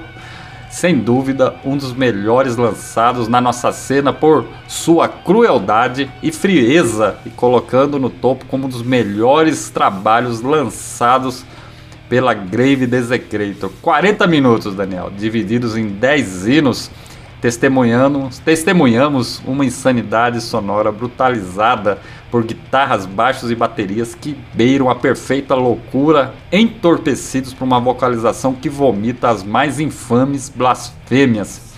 sem 0.68 0.98
dúvida, 0.98 1.58
um 1.64 1.78
dos 1.78 1.94
melhores 1.94 2.58
lançados 2.58 3.28
na 3.28 3.40
nossa 3.40 3.72
cena 3.72 4.12
por 4.12 4.48
sua 4.68 5.08
crueldade 5.08 6.10
e 6.24 6.32
frieza, 6.32 7.18
e 7.24 7.30
colocando 7.30 8.00
no 8.00 8.10
topo 8.10 8.46
como 8.46 8.66
um 8.66 8.70
dos 8.70 8.82
melhores 8.82 9.70
trabalhos 9.70 10.42
lançados 10.42 11.46
pela 12.10 12.34
Grave 12.34 12.88
Desecrator. 12.88 13.70
40 13.82 14.26
minutos, 14.26 14.76
Daniel, 14.76 15.12
divididos 15.16 15.78
em 15.78 15.88
10 15.88 16.48
hinos, 16.48 16.92
testemunhamos, 17.40 18.40
testemunhamos 18.40 19.42
uma 19.46 19.64
insanidade 19.64 20.42
sonora 20.42 20.92
brutalizada 20.92 22.00
por 22.32 22.44
guitarras, 22.44 23.06
baixos 23.06 23.52
e 23.52 23.56
baterias 23.56 24.16
que 24.16 24.36
beiram 24.54 24.90
a 24.90 24.96
perfeita 24.96 25.56
loucura, 25.56 26.34
entorpecidos 26.52 27.54
por 27.54 27.64
uma 27.64 27.80
vocalização 27.80 28.54
que 28.54 28.70
vomita 28.70 29.30
as 29.30 29.44
mais 29.44 29.80
infames 29.80 30.50
blasfêmias. 30.50 31.70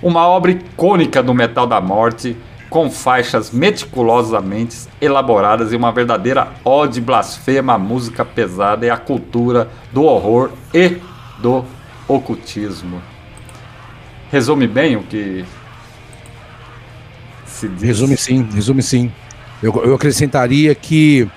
Uma 0.00 0.26
obra 0.26 0.52
icônica 0.52 1.20
do 1.22 1.34
metal 1.34 1.66
da 1.66 1.80
morte, 1.80 2.36
com 2.68 2.90
faixas 2.90 3.50
meticulosamente 3.50 4.76
elaboradas 5.00 5.72
e 5.72 5.76
uma 5.76 5.90
verdadeira 5.90 6.48
ode 6.64 7.00
blasfema 7.00 7.74
à 7.74 7.78
música 7.78 8.24
pesada 8.24 8.84
e 8.84 8.90
à 8.90 8.96
cultura 8.96 9.68
do 9.92 10.02
horror 10.04 10.50
e 10.74 10.98
do 11.38 11.64
ocultismo. 12.06 13.00
Resume 14.30 14.66
bem 14.66 14.96
o 14.96 15.02
que 15.02 15.44
se 17.46 17.68
diz? 17.68 17.82
Resume 17.82 18.16
sim, 18.16 18.48
resume 18.52 18.82
sim. 18.82 19.12
Eu, 19.62 19.74
eu 19.84 19.94
acrescentaria 19.94 20.74
que 20.74 21.28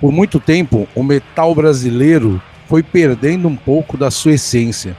por 0.00 0.12
muito 0.12 0.38
tempo 0.38 0.86
o 0.94 1.02
metal 1.02 1.54
brasileiro 1.54 2.40
foi 2.68 2.82
perdendo 2.82 3.48
um 3.48 3.56
pouco 3.56 3.96
da 3.96 4.10
sua 4.10 4.32
essência, 4.32 4.96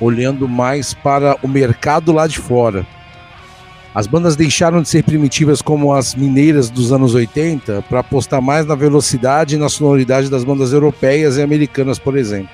olhando 0.00 0.48
mais 0.48 0.94
para 0.94 1.36
o 1.42 1.48
mercado 1.48 2.12
lá 2.12 2.26
de 2.26 2.38
fora 2.38 2.86
as 3.96 4.06
bandas 4.06 4.36
deixaram 4.36 4.82
de 4.82 4.90
ser 4.90 5.02
primitivas 5.02 5.62
como 5.62 5.90
as 5.90 6.14
mineiras 6.14 6.68
dos 6.68 6.92
anos 6.92 7.14
80 7.14 7.80
para 7.88 8.00
apostar 8.00 8.42
mais 8.42 8.66
na 8.66 8.74
velocidade 8.74 9.54
e 9.54 9.58
na 9.58 9.70
sonoridade 9.70 10.28
das 10.28 10.44
bandas 10.44 10.74
europeias 10.74 11.38
e 11.38 11.42
americanas, 11.42 11.98
por 11.98 12.14
exemplo. 12.14 12.50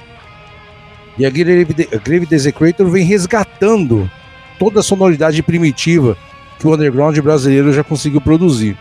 E 1.18 1.26
a 1.26 1.30
Grave 1.30 2.26
Desecrator 2.26 2.88
vem 2.88 3.04
resgatando 3.04 4.08
toda 4.56 4.78
a 4.78 4.82
sonoridade 4.84 5.42
primitiva 5.42 6.16
que 6.60 6.66
o 6.68 6.72
underground 6.72 7.18
brasileiro 7.18 7.72
já 7.72 7.82
conseguiu 7.82 8.20
produzir. 8.20 8.78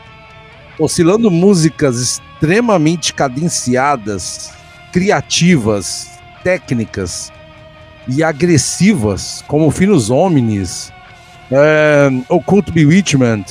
Oscilando 0.78 1.32
músicas 1.32 2.00
extremamente 2.00 3.12
cadenciadas, 3.12 4.54
criativas, 4.94 6.12
técnicas 6.44 7.34
e 8.08 8.24
agressivas, 8.24 9.44
como 9.48 9.72
Finos 9.72 10.12
Homines, 10.12 10.94
é, 11.52 12.10
Occult 12.30 12.72
Bewitchment, 12.72 13.44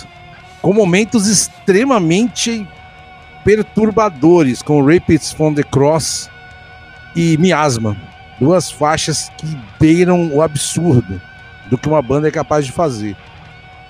com 0.62 0.72
momentos 0.72 1.26
extremamente 1.26 2.66
perturbadores, 3.44 4.62
com 4.62 4.84
Rapids 4.84 5.32
from 5.32 5.54
the 5.54 5.62
Cross 5.62 6.30
e 7.14 7.36
Miasma. 7.38 7.96
Duas 8.38 8.70
faixas 8.70 9.30
que 9.36 9.46
beiram 9.78 10.34
o 10.34 10.42
absurdo. 10.42 11.20
do 11.70 11.78
que 11.78 11.88
uma 11.88 12.02
banda 12.02 12.26
é 12.26 12.30
capaz 12.32 12.66
de 12.66 12.72
fazer. 12.72 13.16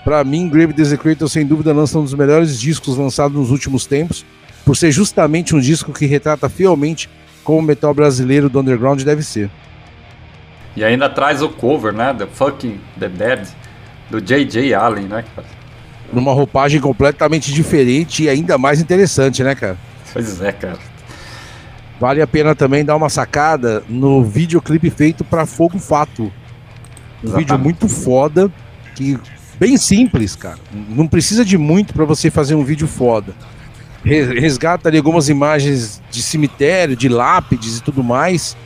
Pra 0.04 0.22
mim, 0.22 0.48
Grave 0.48 0.72
Desecrator, 0.72 1.28
sem 1.28 1.46
dúvida, 1.46 1.72
lança 1.72 1.98
um 1.98 2.04
dos 2.04 2.14
melhores 2.14 2.60
discos 2.60 2.96
lançados 2.96 3.36
nos 3.36 3.50
últimos 3.50 3.86
tempos, 3.86 4.24
por 4.64 4.76
ser 4.76 4.92
justamente 4.92 5.56
um 5.56 5.60
disco 5.60 5.92
que 5.92 6.04
retrata 6.04 6.48
fielmente 6.48 7.08
como 7.42 7.58
o 7.58 7.62
metal 7.62 7.94
brasileiro 7.94 8.50
do 8.50 8.60
underground 8.60 9.02
deve 9.02 9.22
ser. 9.22 9.50
E 10.76 10.84
ainda 10.84 11.08
traz 11.08 11.42
o 11.42 11.48
cover, 11.48 11.92
né? 11.92 12.14
The 12.14 12.26
Fucking 12.26 12.78
The 12.98 13.08
Dead, 13.08 13.48
do 14.10 14.20
J.J. 14.20 14.74
Allen, 14.74 15.06
né, 15.06 15.24
cara? 15.34 15.46
Numa 16.12 16.32
roupagem 16.32 16.80
completamente 16.80 17.52
diferente 17.52 18.24
e 18.24 18.28
ainda 18.28 18.58
mais 18.58 18.80
interessante, 18.80 19.42
né, 19.44 19.54
cara? 19.54 19.76
Pois 20.12 20.40
é, 20.42 20.50
cara. 20.52 20.78
Vale 22.00 22.20
a 22.20 22.26
pena 22.26 22.54
também 22.54 22.84
dar 22.84 22.96
uma 22.96 23.08
sacada 23.08 23.84
no 23.88 24.24
videoclipe 24.24 24.90
feito 24.90 25.22
para 25.22 25.46
Fogo 25.46 25.78
Fato. 25.78 26.24
Um 26.24 26.30
Exatamente. 27.22 27.38
vídeo 27.38 27.58
muito 27.58 27.88
foda, 27.88 28.50
que 28.96 29.18
bem 29.58 29.76
simples, 29.76 30.34
cara. 30.34 30.58
Não 30.72 31.06
precisa 31.06 31.44
de 31.44 31.56
muito 31.58 31.92
para 31.92 32.04
você 32.06 32.30
fazer 32.30 32.54
um 32.54 32.64
vídeo 32.64 32.88
foda. 32.88 33.34
Re- 34.02 34.40
Resgata 34.40 34.88
ali 34.88 34.96
algumas 34.96 35.28
imagens 35.28 36.00
de 36.10 36.22
cemitério, 36.22 36.96
de 36.96 37.08
lápides 37.08 37.76
e 37.76 37.82
tudo 37.82 38.02
mais. 38.02 38.56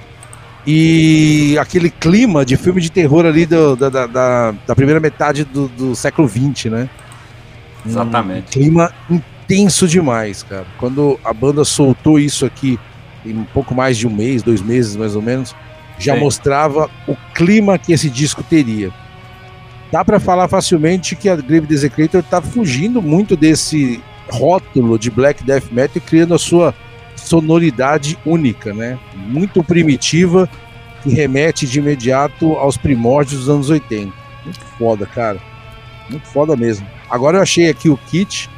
E 0.66 1.56
aquele 1.60 1.90
clima 1.90 2.44
de 2.44 2.56
filme 2.56 2.80
de 2.80 2.90
terror 2.90 3.26
ali 3.26 3.44
do- 3.44 3.76
da, 3.76 3.88
da, 3.90 4.06
da- 4.06 4.74
primeira 4.74 4.98
metade 4.98 5.44
do, 5.44 5.68
do 5.68 5.94
século 5.94 6.26
XX, 6.28 6.66
né? 6.70 6.88
Um 7.84 7.90
Exatamente. 7.90 8.50
clima 8.58 8.90
intenso 9.10 9.86
demais, 9.86 10.42
cara. 10.42 10.64
Quando 10.78 11.20
a 11.22 11.34
banda 11.34 11.64
soltou 11.64 12.18
isso 12.18 12.46
aqui, 12.46 12.78
em 13.26 13.36
um 13.36 13.44
pouco 13.44 13.74
mais 13.74 13.98
de 13.98 14.06
um 14.06 14.10
mês, 14.10 14.42
dois 14.42 14.62
meses 14.62 14.96
mais 14.96 15.14
ou 15.14 15.20
menos, 15.20 15.54
já 15.98 16.14
Sim. 16.14 16.20
mostrava 16.20 16.90
o 17.06 17.14
clima 17.34 17.78
que 17.78 17.92
esse 17.92 18.08
disco 18.08 18.42
teria. 18.42 18.90
Dá 19.92 20.02
pra 20.02 20.18
falar 20.18 20.48
facilmente 20.48 21.14
que 21.14 21.28
a 21.28 21.36
Grave 21.36 21.66
Desecrator 21.66 22.22
tá 22.22 22.40
fugindo 22.40 23.02
muito 23.02 23.36
desse 23.36 24.02
rótulo 24.30 24.98
de 24.98 25.10
black 25.10 25.44
death 25.44 25.70
metal 25.70 25.96
e 25.96 26.00
criando 26.00 26.34
a 26.34 26.38
sua 26.38 26.74
sonoridade 27.24 28.18
única, 28.24 28.72
né? 28.74 28.98
Muito 29.14 29.62
primitiva 29.62 30.48
que 31.02 31.10
remete 31.10 31.66
de 31.66 31.78
imediato 31.78 32.52
aos 32.54 32.76
primórdios 32.76 33.40
dos 33.40 33.48
anos 33.48 33.70
80. 33.70 34.12
Muito 34.44 34.60
foda, 34.78 35.06
cara. 35.06 35.38
Muito 36.08 36.26
foda 36.26 36.54
mesmo. 36.56 36.86
Agora 37.10 37.38
eu 37.38 37.42
achei 37.42 37.68
aqui 37.70 37.88
o 37.88 37.96
kit. 37.96 38.48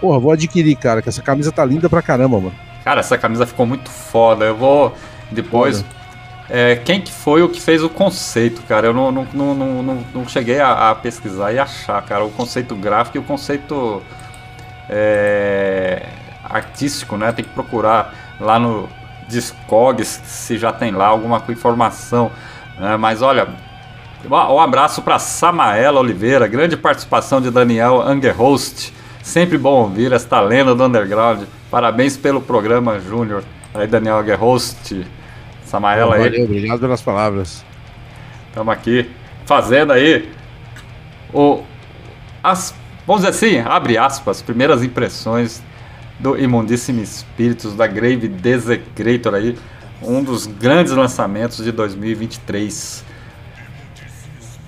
Porra, 0.00 0.18
vou 0.18 0.32
adquirir, 0.32 0.76
cara, 0.76 1.00
que 1.00 1.08
essa 1.08 1.22
camisa 1.22 1.50
tá 1.52 1.64
linda 1.64 1.88
pra 1.88 2.02
caramba, 2.02 2.38
mano. 2.40 2.54
Cara, 2.82 3.00
essa 3.00 3.16
camisa 3.16 3.46
ficou 3.46 3.64
muito 3.66 3.90
foda. 3.90 4.44
Eu 4.44 4.56
vou 4.56 4.94
depois. 5.30 5.80
Foda. 5.80 6.04
É, 6.50 6.76
quem 6.76 7.00
que 7.00 7.10
foi 7.10 7.42
o 7.42 7.48
que 7.48 7.58
fez 7.58 7.82
o 7.82 7.88
conceito, 7.88 8.60
cara? 8.68 8.88
Eu 8.88 8.92
não, 8.92 9.10
não, 9.10 9.26
não, 9.32 9.54
não, 9.54 9.82
não- 9.82 10.04
não 10.14 10.28
cheguei 10.28 10.60
a, 10.60 10.90
a 10.90 10.94
pesquisar 10.94 11.52
e 11.54 11.58
achar, 11.58 12.02
cara, 12.02 12.22
o 12.22 12.30
conceito 12.30 12.74
gráfico 12.76 13.16
e 13.16 13.20
o 13.20 13.22
conceito 13.22 14.02
é, 14.90 16.02
artístico, 16.54 17.16
né? 17.16 17.32
Tem 17.32 17.44
que 17.44 17.50
procurar 17.50 18.14
lá 18.40 18.58
no 18.58 18.88
Discogs 19.28 20.20
se 20.24 20.56
já 20.56 20.72
tem 20.72 20.92
lá 20.92 21.08
alguma 21.08 21.42
informação. 21.48 22.30
né? 22.78 22.96
Mas 22.96 23.20
olha, 23.20 23.48
um 24.30 24.60
abraço 24.60 25.02
para 25.02 25.18
Samaela 25.18 26.00
Oliveira, 26.00 26.46
grande 26.46 26.76
participação 26.76 27.40
de 27.40 27.50
Daniel 27.50 28.00
Angerhost. 28.00 28.92
Sempre 29.22 29.58
bom 29.58 29.82
ouvir 29.82 30.12
esta 30.12 30.40
lenda 30.40 30.74
do 30.74 30.84
underground. 30.84 31.44
Parabéns 31.70 32.16
pelo 32.16 32.40
programa 32.40 33.00
Júnior. 33.00 33.42
Aí, 33.74 33.86
Daniel 33.86 34.18
Angerhost. 34.18 35.04
Samaela 35.64 36.14
aí. 36.16 36.22
Valeu, 36.22 36.44
obrigado 36.44 36.80
pelas 36.80 37.02
palavras. 37.02 37.64
Estamos 38.48 38.72
aqui 38.72 39.10
fazendo 39.44 39.92
aí 39.92 40.30
o 41.32 41.62
as 42.42 42.74
vamos 43.06 43.22
dizer 43.22 43.30
assim, 43.30 43.58
abre 43.58 43.98
aspas, 43.98 44.40
primeiras 44.40 44.82
impressões 44.82 45.62
do 46.18 46.38
Imundíssimo 46.38 47.02
Espíritos 47.02 47.74
da 47.74 47.86
Grave 47.86 48.28
Desecrator 48.28 49.34
aí, 49.34 49.56
um 50.02 50.22
dos 50.22 50.46
grandes 50.46 50.92
lançamentos 50.92 51.64
de 51.64 51.72
2023. 51.72 53.04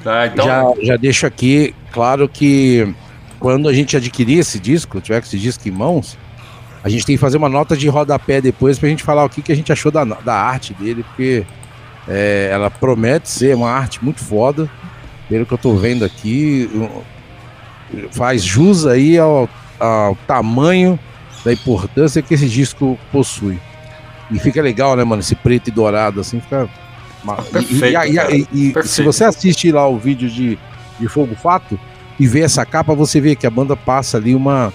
Tá, 0.02 0.26
então, 0.26 0.46
Já, 0.46 0.74
já 0.82 0.96
deixo 0.96 1.26
aqui 1.26 1.74
claro 1.92 2.28
que 2.28 2.94
quando 3.38 3.68
a 3.68 3.72
gente 3.72 3.96
adquirir 3.96 4.38
esse 4.38 4.58
disco, 4.58 5.00
tiver 5.00 5.22
esse 5.22 5.38
disco 5.38 5.68
em 5.68 5.72
mãos, 5.72 6.16
a 6.82 6.88
gente 6.88 7.04
tem 7.04 7.16
que 7.16 7.20
fazer 7.20 7.36
uma 7.36 7.48
nota 7.48 7.76
de 7.76 7.88
rodapé 7.88 8.40
depois 8.40 8.78
pra 8.78 8.88
gente 8.88 9.02
falar 9.02 9.24
o 9.24 9.28
que, 9.28 9.42
que 9.42 9.52
a 9.52 9.56
gente 9.56 9.72
achou 9.72 9.90
da, 9.90 10.04
da 10.04 10.34
arte 10.34 10.72
dele, 10.74 11.02
porque 11.02 11.44
é, 12.06 12.48
ela 12.52 12.70
promete 12.70 13.28
ser 13.28 13.56
uma 13.56 13.70
arte 13.70 14.02
muito 14.04 14.22
foda, 14.22 14.70
pelo 15.28 15.44
que 15.44 15.52
eu 15.52 15.58
tô 15.58 15.74
vendo 15.74 16.04
aqui, 16.04 16.70
faz 18.12 18.44
jus 18.44 18.86
aí 18.86 19.18
ao, 19.18 19.48
ao 19.80 20.14
tamanho 20.26 20.98
da 21.46 21.52
importância 21.52 22.20
que 22.20 22.34
esse 22.34 22.48
disco 22.48 22.98
possui. 23.12 23.60
E 24.32 24.38
fica 24.40 24.60
legal, 24.60 24.96
né, 24.96 25.04
mano? 25.04 25.20
Esse 25.20 25.36
preto 25.36 25.68
e 25.68 25.70
dourado, 25.70 26.20
assim, 26.20 26.40
fica. 26.40 26.68
e- 27.48 27.52
Perfeito, 27.52 27.98
e, 28.04 28.16
e- 28.36 28.48
e- 28.52 28.74
e 28.76 28.88
se 28.88 29.00
você 29.02 29.22
assiste 29.24 29.70
lá 29.70 29.86
o 29.88 29.96
vídeo 29.96 30.28
de, 30.28 30.58
de 30.98 31.08
Fogo 31.08 31.36
Fato 31.36 31.78
e 32.18 32.26
vê 32.26 32.40
essa 32.40 32.66
capa, 32.66 32.94
você 32.96 33.20
vê 33.20 33.36
que 33.36 33.46
a 33.46 33.50
banda 33.50 33.76
passa 33.76 34.16
ali 34.16 34.34
uma, 34.34 34.72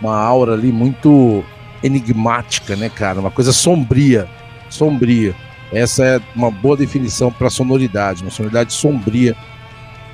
uma 0.00 0.16
aura 0.16 0.52
ali 0.54 0.70
muito 0.70 1.44
enigmática, 1.82 2.76
né, 2.76 2.88
cara? 2.88 3.18
Uma 3.18 3.30
coisa 3.32 3.52
sombria. 3.52 4.28
Sombria. 4.70 5.34
Essa 5.72 6.04
é 6.04 6.20
uma 6.36 6.50
boa 6.52 6.76
definição 6.76 7.32
para 7.32 7.50
sonoridade, 7.50 8.22
uma 8.22 8.30
sonoridade 8.30 8.72
sombria. 8.72 9.34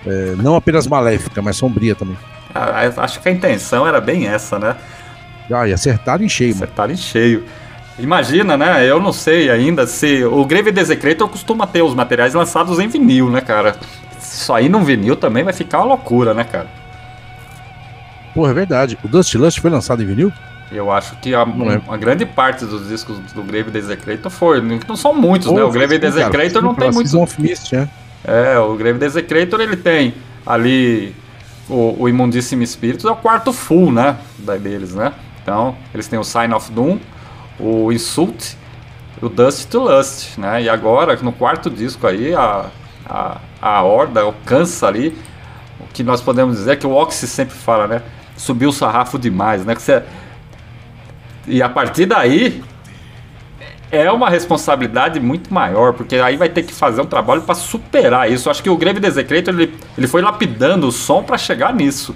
É, 0.06 0.34
não 0.38 0.54
apenas 0.56 0.86
maléfica, 0.86 1.42
mas 1.42 1.56
sombria 1.56 1.94
também. 1.94 2.16
a- 2.54 2.80
a- 2.86 3.04
acho 3.04 3.20
que 3.20 3.28
a 3.28 3.32
intenção 3.32 3.86
era 3.86 4.00
bem 4.00 4.26
essa, 4.26 4.58
né? 4.58 4.74
Ah, 5.52 5.68
e 5.68 5.72
acertaram 5.72 6.24
em 6.24 6.28
cheio, 6.28 6.54
mano. 6.54 6.64
Acertaram 6.64 6.92
em 6.92 6.96
cheio. 6.96 7.44
Imagina, 7.98 8.56
né? 8.56 8.84
Eu 8.86 9.00
não 9.00 9.12
sei 9.12 9.50
ainda 9.50 9.86
se. 9.86 10.24
O 10.24 10.44
Grave 10.44 10.72
Desecrator 10.72 11.28
costuma 11.28 11.66
ter 11.66 11.82
os 11.82 11.94
materiais 11.94 12.34
lançados 12.34 12.78
em 12.78 12.88
vinil, 12.88 13.30
né, 13.30 13.40
cara? 13.40 13.76
Isso 14.20 14.52
aí 14.52 14.68
num 14.68 14.84
vinil 14.84 15.16
também 15.16 15.44
vai 15.44 15.52
ficar 15.52 15.78
uma 15.78 15.86
loucura, 15.86 16.32
né, 16.32 16.44
cara? 16.44 16.68
Porra, 18.34 18.50
é 18.52 18.54
verdade. 18.54 18.98
O 19.04 19.08
Dust 19.08 19.34
Lust 19.34 19.60
foi 19.60 19.70
lançado 19.70 20.02
em 20.02 20.06
vinil? 20.06 20.32
Eu 20.72 20.90
acho 20.90 21.16
que 21.16 21.34
a, 21.34 21.42
uma 21.42 21.96
grande 21.96 22.24
parte 22.24 22.64
dos 22.64 22.88
discos 22.88 23.18
do 23.34 23.42
Grave 23.42 23.70
Desecrator 23.70 24.30
foi. 24.30 24.60
Não 24.60 24.96
são 24.96 25.12
muitos, 25.12 25.50
né? 25.50 25.60
Pô, 25.60 25.66
O 25.66 25.70
Grave 25.70 25.98
Desecrator 25.98 26.62
não 26.62 26.74
tem 26.74 26.92
muito. 26.92 27.20
Of 27.20 27.42
Mist, 27.42 27.74
é. 27.74 27.88
É, 28.24 28.58
o 28.58 28.74
Grave 28.76 28.98
Desecrator 28.98 29.60
ele 29.60 29.76
tem 29.76 30.14
ali 30.46 31.14
o, 31.68 31.96
o 32.02 32.08
Imundíssimo 32.08 32.62
Espíritos, 32.62 33.04
é 33.04 33.10
o 33.10 33.16
quarto 33.16 33.52
full, 33.52 33.90
né? 33.90 34.16
Da, 34.38 34.56
deles, 34.56 34.94
né? 34.94 35.12
Então, 35.42 35.76
eles 35.92 36.06
têm 36.08 36.18
o 36.18 36.24
Sign 36.24 36.52
of 36.54 36.70
Doom, 36.70 36.98
o 37.58 37.92
Insult, 37.92 38.56
o 39.20 39.28
Dust 39.28 39.68
to 39.68 39.80
Lust, 39.80 40.38
né? 40.38 40.62
E 40.62 40.68
agora, 40.68 41.16
no 41.16 41.32
quarto 41.32 41.68
disco 41.68 42.06
aí, 42.06 42.34
a, 42.34 42.66
a, 43.06 43.38
a 43.60 43.82
Horda 43.82 44.22
alcança 44.22 44.86
ali 44.86 45.16
o 45.78 45.86
que 45.92 46.02
nós 46.02 46.20
podemos 46.20 46.56
dizer 46.56 46.78
que 46.78 46.86
o 46.86 46.92
Oxy 46.92 47.26
sempre 47.26 47.54
fala, 47.54 47.86
né? 47.86 48.02
Subiu 48.36 48.70
o 48.70 48.72
sarrafo 48.72 49.18
demais, 49.18 49.64
né? 49.64 49.74
Que 49.74 49.82
você... 49.82 50.02
E 51.46 51.62
a 51.62 51.68
partir 51.68 52.06
daí, 52.06 52.62
é 53.90 54.10
uma 54.10 54.30
responsabilidade 54.30 55.18
muito 55.18 55.52
maior, 55.52 55.92
porque 55.92 56.16
aí 56.16 56.36
vai 56.36 56.48
ter 56.48 56.62
que 56.62 56.72
fazer 56.72 57.00
um 57.00 57.06
trabalho 57.06 57.42
para 57.42 57.54
superar 57.54 58.30
isso. 58.30 58.48
Acho 58.48 58.62
que 58.62 58.70
o 58.70 58.76
Grave 58.76 59.00
Desecrator 59.00 59.52
ele, 59.52 59.74
ele 59.98 60.06
foi 60.06 60.22
lapidando 60.22 60.86
o 60.86 60.92
som 60.92 61.22
para 61.22 61.36
chegar 61.36 61.74
nisso. 61.74 62.14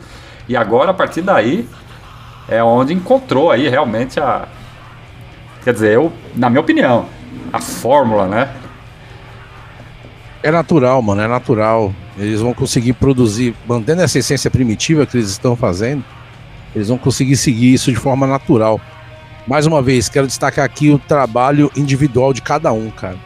E 0.49 0.57
agora, 0.57 0.93
a 0.93 0.95
partir 0.95 1.23
daí, 1.23 1.69
é 2.49 2.63
onde 2.63 2.93
encontrou 2.93 3.51
aí 3.51 3.69
realmente 3.69 4.21
a. 4.21 4.47
Quer 5.63 5.73
dizer, 5.73 5.93
eu, 5.95 6.13
na 6.35 6.51
minha 6.51 6.61
opinião, 6.61 7.07
a 7.53 7.61
fórmula, 7.61 8.27
né? 8.27 8.53
É 10.43 10.51
natural, 10.51 11.01
mano, 11.01 11.23
é 11.23 11.27
natural. 11.27 11.93
Eles 12.19 12.41
vão 12.41 12.53
conseguir 12.53 12.93
produzir, 12.93 13.55
mantendo 13.67 14.03
essa 14.03 14.19
essência 14.19 14.51
primitiva 14.51 15.07
que 15.07 15.17
eles 15.17 15.31
estão 15.31 15.57
fazendo, 15.57 16.05
eles 16.75 16.89
vão 16.89 16.99
conseguir 16.99 17.37
seguir 17.37 17.73
isso 17.73 17.91
de 17.91 17.97
forma 17.97 18.27
natural. 18.27 18.81
Mais 19.47 19.67
uma 19.67 19.81
vez, 19.81 20.09
quero 20.09 20.27
destacar 20.27 20.65
aqui 20.65 20.91
o 20.91 20.99
trabalho 20.99 21.71
individual 21.77 22.33
de 22.33 22.43
cada 22.43 22.73
um, 22.73 22.91
cara. 22.91 23.17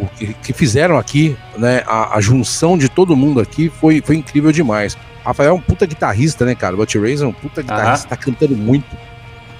O 0.00 0.06
que, 0.42 0.52
fizeram 0.52 0.98
aqui, 0.98 1.36
né? 1.56 1.82
A, 1.86 2.16
a 2.16 2.20
junção 2.20 2.76
de 2.76 2.88
todo 2.88 3.14
mundo 3.14 3.40
aqui 3.40 3.68
foi, 3.68 4.00
foi 4.00 4.16
incrível 4.16 4.50
demais. 4.50 4.96
Rafael 5.26 5.50
é 5.50 5.52
um 5.52 5.60
puta 5.60 5.84
guitarrista, 5.86 6.44
né, 6.44 6.54
cara? 6.54 6.74
O 6.74 6.78
Butch 6.78 6.94
Razor 6.94 7.26
é 7.26 7.28
um 7.28 7.32
puta 7.32 7.60
guitarrista, 7.62 8.08
tá 8.08 8.16
cantando 8.16 8.56
muito. 8.56 8.96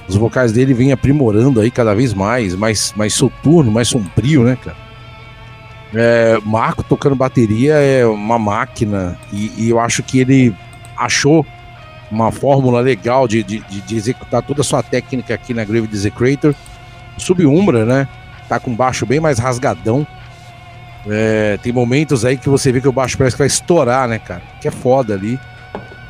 Os 0.09 0.15
vocais 0.17 0.53
dele 0.53 0.73
vêm 0.73 0.93
aprimorando 0.93 1.61
aí 1.61 1.71
cada 1.71 1.93
vez 1.95 2.15
mais, 2.15 2.55
mais, 2.55 2.93
mais 2.97 3.13
soturno, 3.13 3.71
mais 3.73 3.89
sombrio, 3.89 4.45
né, 4.45 4.57
cara? 4.63 4.77
É, 5.95 6.39
Marco 6.45 6.83
tocando 6.83 7.15
bateria 7.17 7.75
é 7.75 8.05
uma 8.07 8.39
máquina 8.39 9.19
e, 9.33 9.53
e 9.57 9.71
eu 9.71 9.79
acho 9.81 10.03
que 10.03 10.19
ele 10.21 10.55
achou 10.97 11.45
uma 12.11 12.31
fórmula 12.31 12.81
legal 12.81 13.27
de, 13.27 13.43
de, 13.43 13.59
de- 13.61 13.97
executar 13.97 14.43
toda 14.43 14.61
a 14.61 14.65
sua 14.65 14.83
técnica 14.83 15.35
aqui 15.35 15.53
na 15.55 15.65
Grave 15.65 15.87
Desecrator. 15.87 16.55
Subumbra, 17.19 17.85
né? 17.85 18.09
Tá 18.49 18.61
com 18.61 18.75
baixo 18.75 19.05
bem 19.07 19.19
mais 19.21 19.39
rasgadão. 19.39 20.07
É, 21.09 21.59
tem 21.63 21.73
momentos 21.73 22.25
aí 22.25 22.37
que 22.37 22.49
você 22.49 22.71
vê 22.71 22.81
que 22.81 22.89
o 22.89 22.93
baixo 22.93 23.17
parece 23.17 23.35
que 23.35 23.39
vai 23.39 23.47
estourar, 23.47 24.07
né, 24.09 24.19
cara? 24.19 24.43
Que 24.61 24.69
é 24.69 24.71
foda 24.71 25.15
ali. 25.15 25.39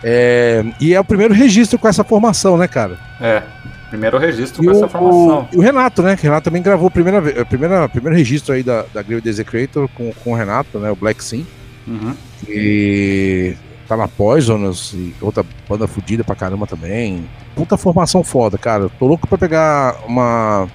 É, 0.04 0.64
e 0.80 0.94
é 0.94 1.00
o 1.00 1.04
primeiro 1.04 1.32
registro 1.34 1.78
com 1.78 1.88
essa 1.88 2.04
formação, 2.04 2.56
né, 2.56 2.68
cara? 2.68 2.98
É, 3.20 3.42
primeiro 3.88 4.18
registro 4.18 4.62
E 4.62 4.66
com 4.66 4.72
o, 4.72 4.76
essa 4.76 4.88
formação. 4.88 5.48
o- 5.52 5.54
e 5.54 5.58
o 5.58 5.60
Renato, 5.60 6.02
né? 6.02 6.16
Que 6.16 6.22
o 6.22 6.24
Renato 6.24 6.44
também 6.44 6.62
gravou 6.62 6.88
o 6.88 6.90
primeira, 6.90 7.18
a 7.42 7.44
primeira, 7.44 7.88
primeiro 7.88 8.16
registro 8.16 8.54
aí 8.54 8.62
da, 8.62 8.84
da 8.92 9.02
Grave 9.02 9.22
Desecrator 9.22 9.88
com, 9.94 10.12
com 10.22 10.32
o 10.32 10.34
Renato, 10.36 10.78
né? 10.78 10.90
O 10.90 10.96
Black 10.96 11.22
Sim. 11.24 11.46
Uhum. 11.86 12.14
E 12.48 13.54
tá 13.88 13.96
na 13.96 14.08
Poisonous 14.08 14.92
e 14.94 15.14
outra 15.20 15.44
banda 15.68 15.86
fodida 15.86 16.24
pra 16.24 16.34
caramba 16.34 16.66
também. 16.66 17.24
Puta 17.54 17.76
formação 17.76 18.22
foda, 18.24 18.58
cara. 18.58 18.84
Eu 18.84 18.90
Tô 18.90 19.06
louco 19.06 19.26
pra 19.26 19.38
pegar 19.38 19.96
uma 20.06 20.66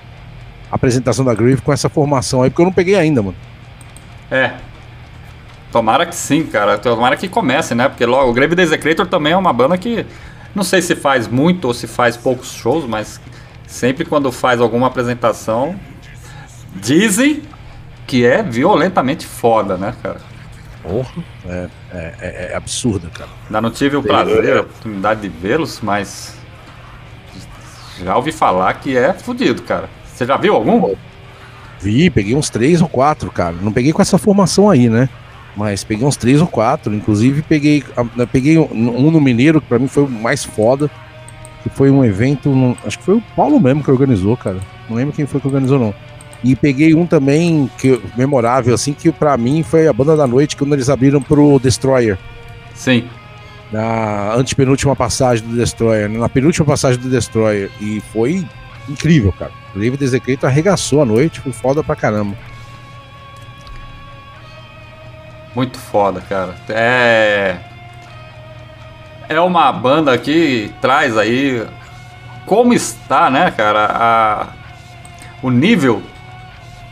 apresentação 0.72 1.26
da 1.26 1.34
Grave 1.36 1.62
com 1.62 1.72
essa 1.74 1.90
formação 1.90 2.42
aí, 2.42 2.50
porque 2.50 2.62
eu 2.62 2.66
não 2.66 2.74
peguei 2.74 2.96
ainda, 2.96 3.22
mano. 3.22 3.36
É. 4.32 4.54
Tomara 5.72 6.06
que 6.06 6.16
sim, 6.16 6.44
cara. 6.46 6.78
Tomara 6.78 7.16
que 7.16 7.28
comece, 7.28 7.74
né? 7.74 7.88
Porque 7.88 8.06
logo, 8.06 8.30
o 8.30 8.34
Grave 8.34 8.56
Desecrator 8.56 9.08
também 9.08 9.34
é 9.34 9.38
uma 9.38 9.54
banda 9.54 9.78
que 9.78 10.06
não 10.54 10.64
sei 10.64 10.82
se 10.82 10.96
faz 10.96 11.28
muito 11.28 11.66
ou 11.66 11.74
se 11.74 11.88
faz 11.88 12.18
poucos 12.18 12.52
shows, 12.52 12.86
mas 12.86 13.22
sempre 13.66 14.04
quando 14.04 14.32
faz 14.32 14.60
alguma 14.60 14.88
apresentação, 14.88 15.76
dizem 16.76 17.44
que 18.06 18.26
é 18.26 18.44
violentamente 18.44 19.26
foda, 19.26 19.78
né, 19.78 19.94
cara? 20.04 20.20
Porra. 20.84 21.24
É, 21.48 21.70
é, 21.94 22.14
é- 22.20 22.50
é 22.52 22.56
absurda, 22.56 23.08
cara. 23.14 23.30
Ainda 23.46 23.62
não 23.62 23.72
tive 23.72 23.96
o 23.96 24.04
prazer, 24.04 24.58
a 24.58 24.62
oportunidade 24.62 25.22
de 25.22 25.30
vê-los, 25.30 25.80
mas 25.82 26.36
já 28.04 28.16
ouvi 28.18 28.32
falar 28.32 28.74
que 28.76 28.98
é 28.98 29.14
fodido, 29.14 29.62
cara. 29.62 29.88
Você 30.06 30.26
já 30.26 30.36
viu 30.38 30.56
algum? 30.56 30.94
Vi, 31.80 32.10
peguei 32.10 32.36
uns 32.36 32.50
três 32.50 32.82
ou 32.82 32.90
quatro, 32.90 33.32
cara. 33.32 33.56
Não 33.62 33.72
peguei 33.72 33.94
com 33.94 34.02
essa 34.02 34.18
formação 34.18 34.70
aí, 34.70 34.90
né? 34.90 35.08
Mas 35.56 35.84
peguei 35.84 36.06
uns 36.08 36.16
três 36.16 36.40
ou 36.42 36.48
quatro. 36.48 36.94
Inclusive, 36.94 37.42
peguei, 37.42 37.84
a- 37.98 38.26
peguei 38.28 38.58
um, 38.58 39.12
no 39.12 39.20
Mineiro, 39.22 39.60
que 39.62 39.68
pra 39.68 39.80
mim 39.80 39.88
foi 39.88 40.04
o 40.04 40.10
mais 40.10 40.44
foda. 40.44 40.90
Que 41.64 41.70
foi 41.70 41.92
um 41.92 42.04
evento. 42.04 42.50
no- 42.50 42.78
acho 42.86 42.98
que 42.98 43.06
foi 43.06 43.16
o 43.16 43.24
Paulo 43.36 43.60
mesmo 43.60 43.84
que 43.84 43.92
organizou, 43.92 44.36
cara. 44.38 44.58
Não 44.90 44.96
lembro 44.96 45.14
quem 45.14 45.26
foi 45.26 45.40
que 45.42 45.48
organizou, 45.48 45.78
não. 45.78 45.94
E 46.44 46.56
peguei 46.56 46.96
um 46.96 47.06
também 47.06 47.70
que, 47.78 48.02
memorável, 48.18 48.74
assim, 48.74 48.94
que 48.94 49.12
pra 49.12 49.38
mim 49.38 49.62
foi 49.62 49.88
a 49.88 49.94
banda 49.94 50.16
da 50.18 50.26
noite, 50.26 50.56
quando 50.58 50.74
eles 50.74 50.90
abriram 50.90 51.22
pro 51.22 51.60
Destroyer. 51.60 52.18
Sim. 52.74 53.04
Na 53.72 54.34
antepenúltima 54.36 54.96
passagem 54.96 55.48
do 55.48 55.56
Destroyer, 55.56 56.10
né? 56.10 56.18
na 56.18 56.28
penúltima 56.28 56.66
passagem 56.66 57.00
do 57.00 57.10
Destroyer. 57.10 57.70
E 57.80 58.02
foi 58.12 58.44
incrível, 58.90 59.32
cara. 59.38 59.52
O 59.76 59.80
David 59.80 59.98
Desecreto 60.00 60.46
arregaçou 60.48 61.02
a 61.02 61.06
noite, 61.06 61.40
foi 61.40 61.52
foda 61.52 61.84
pra 61.84 61.96
caramba. 61.96 62.36
Muito 65.56 65.78
foda, 65.78 66.22
cara. 66.22 66.56
É. 66.70 67.58
É 69.28 69.40
uma 69.40 69.72
banda 69.72 70.18
que 70.18 70.74
traz 70.82 71.18
aí 71.18 71.66
como 72.46 72.74
está, 72.74 73.30
né, 73.30 73.52
cara, 73.52 73.86
a... 73.86 74.48
o 75.42 75.50
nível 75.50 76.02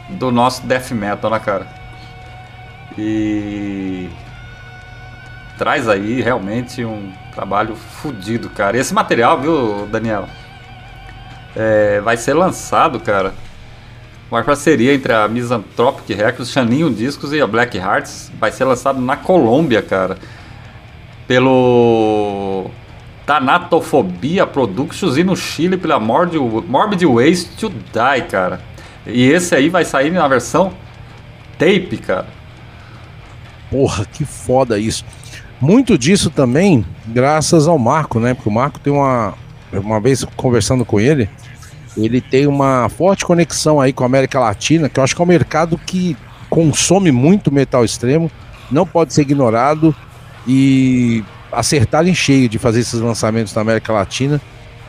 do 0.09 0.31
nosso 0.31 0.65
death 0.65 0.91
metal, 0.91 1.29
né, 1.29 1.39
cara? 1.39 1.67
E 2.97 4.09
traz 5.57 5.89
aí 5.89 6.21
realmente 6.21 6.85
um 6.85 7.11
trabalho 7.33 7.75
fudido, 7.75 8.49
cara. 8.49 8.77
E 8.77 8.79
esse 8.79 8.93
material, 8.93 9.39
viu, 9.39 9.87
Daniel? 9.87 10.27
É, 11.55 11.99
vai 12.01 12.15
ser 12.15 12.33
lançado, 12.33 12.99
cara, 12.99 13.33
uma 14.31 14.43
parceria 14.43 14.93
entre 14.93 15.11
a 15.11 15.27
Misanthropic 16.09 16.13
Records, 16.13 16.51
Chaninho 16.51 16.89
Discos 16.89 17.33
e 17.33 17.41
a 17.41 17.47
Black 17.47 17.77
Hearts. 17.77 18.31
Vai 18.39 18.51
ser 18.51 18.65
lançado 18.65 18.99
na 18.99 19.15
Colômbia, 19.15 19.81
cara. 19.81 20.17
Pelo 21.27 22.69
Tanatofobia 23.25 24.47
Productions 24.47 25.17
e 25.17 25.23
no 25.23 25.35
Chile 25.35 25.77
pela 25.77 25.99
Morbid, 25.99 26.39
Morbid 26.67 27.05
Ways 27.05 27.43
to 27.43 27.69
Die, 27.69 28.21
cara. 28.29 28.61
E 29.05 29.29
esse 29.29 29.53
aí 29.55 29.69
vai 29.69 29.85
sair 29.85 30.11
na 30.11 30.27
versão 30.27 30.73
tape, 31.57 31.97
cara. 31.97 32.27
Porra, 33.69 34.05
que 34.05 34.25
foda 34.25 34.79
isso. 34.79 35.05
Muito 35.61 35.97
disso 35.97 36.29
também 36.29 36.85
graças 37.05 37.67
ao 37.67 37.77
Marco, 37.77 38.19
né? 38.19 38.33
Porque 38.33 38.49
o 38.49 38.51
Marco 38.51 38.79
tem 38.79 38.91
uma. 38.91 39.33
Uma 39.71 39.99
vez 39.99 40.25
conversando 40.35 40.83
com 40.83 40.99
ele, 40.99 41.29
ele 42.05 42.21
tem 42.21 42.47
uma 42.47 42.87
forte 42.89 43.25
conexão 43.25 43.79
aí 43.81 43.91
com 43.93 44.03
a 44.03 44.07
América 44.07 44.39
Latina, 44.39 44.87
que 44.89 44.99
eu 44.99 45.03
acho 45.03 45.15
que 45.15 45.21
é 45.21 45.25
um 45.25 45.27
mercado 45.27 45.77
que 45.77 46.15
consome 46.49 47.11
muito 47.11 47.51
metal 47.51 47.83
extremo, 47.85 48.31
não 48.71 48.85
pode 48.85 49.13
ser 49.13 49.21
ignorado 49.21 49.95
e 50.47 51.23
acertar 51.51 52.07
em 52.07 52.13
cheio 52.13 52.47
de 52.49 52.57
fazer 52.59 52.79
esses 52.81 52.99
lançamentos 52.99 53.53
na 53.53 53.61
América 53.61 53.91
Latina. 53.93 54.39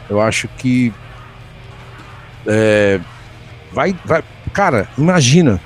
Eu 0.09 0.21
acho 0.21 0.49
que. 0.59 0.93
é, 2.47 3.01
vai, 3.73 3.95
vai. 4.05 4.23
Cara, 4.53 4.89
imagina. 4.99 5.61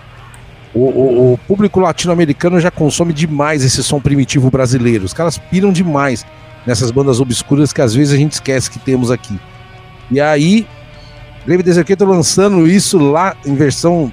O, 0.74 0.80
o- 0.80 1.32
o 1.34 1.38
público 1.38 1.78
latino-americano 1.78 2.58
já 2.60 2.68
consome 2.70 3.12
demais 3.12 3.62
esse 3.64 3.82
som 3.82 4.00
primitivo 4.00 4.50
brasileiro. 4.50 5.04
Os 5.04 5.12
caras 5.12 5.38
piram 5.38 5.72
demais 5.72 6.26
nessas 6.66 6.90
bandas 6.90 7.20
obscuras 7.20 7.72
que 7.72 7.80
às 7.80 7.94
vezes 7.94 8.12
a 8.12 8.16
gente 8.16 8.32
esquece 8.32 8.68
que 8.68 8.80
temos 8.80 9.10
aqui. 9.12 9.38
E 10.10 10.20
aí, 10.20 10.66
Grave 11.46 11.62
Desecreto 11.62 12.04
lançando 12.04 12.66
isso 12.66 12.98
lá 12.98 13.36
em 13.44 13.54
versão 13.54 14.10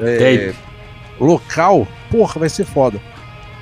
é, 0.00 0.52
local, 1.20 1.86
porra, 2.10 2.40
vai 2.40 2.48
ser 2.48 2.64
foda. 2.64 3.00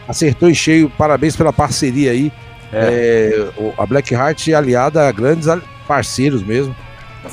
Acertou 0.08 0.48
em 0.48 0.54
cheio, 0.54 0.90
parabéns 0.90 1.36
pela 1.36 1.52
parceria 1.52 2.10
aí. 2.12 2.32
É, 2.72 3.48
o- 3.56 3.72
a 3.76 3.84
Black 3.84 4.14
Heart 4.14 4.48
é 4.48 4.54
aliada 4.54 5.06
a 5.06 5.12
grandes 5.12 5.46
parceiros 5.86 6.42
mesmo 6.42 6.74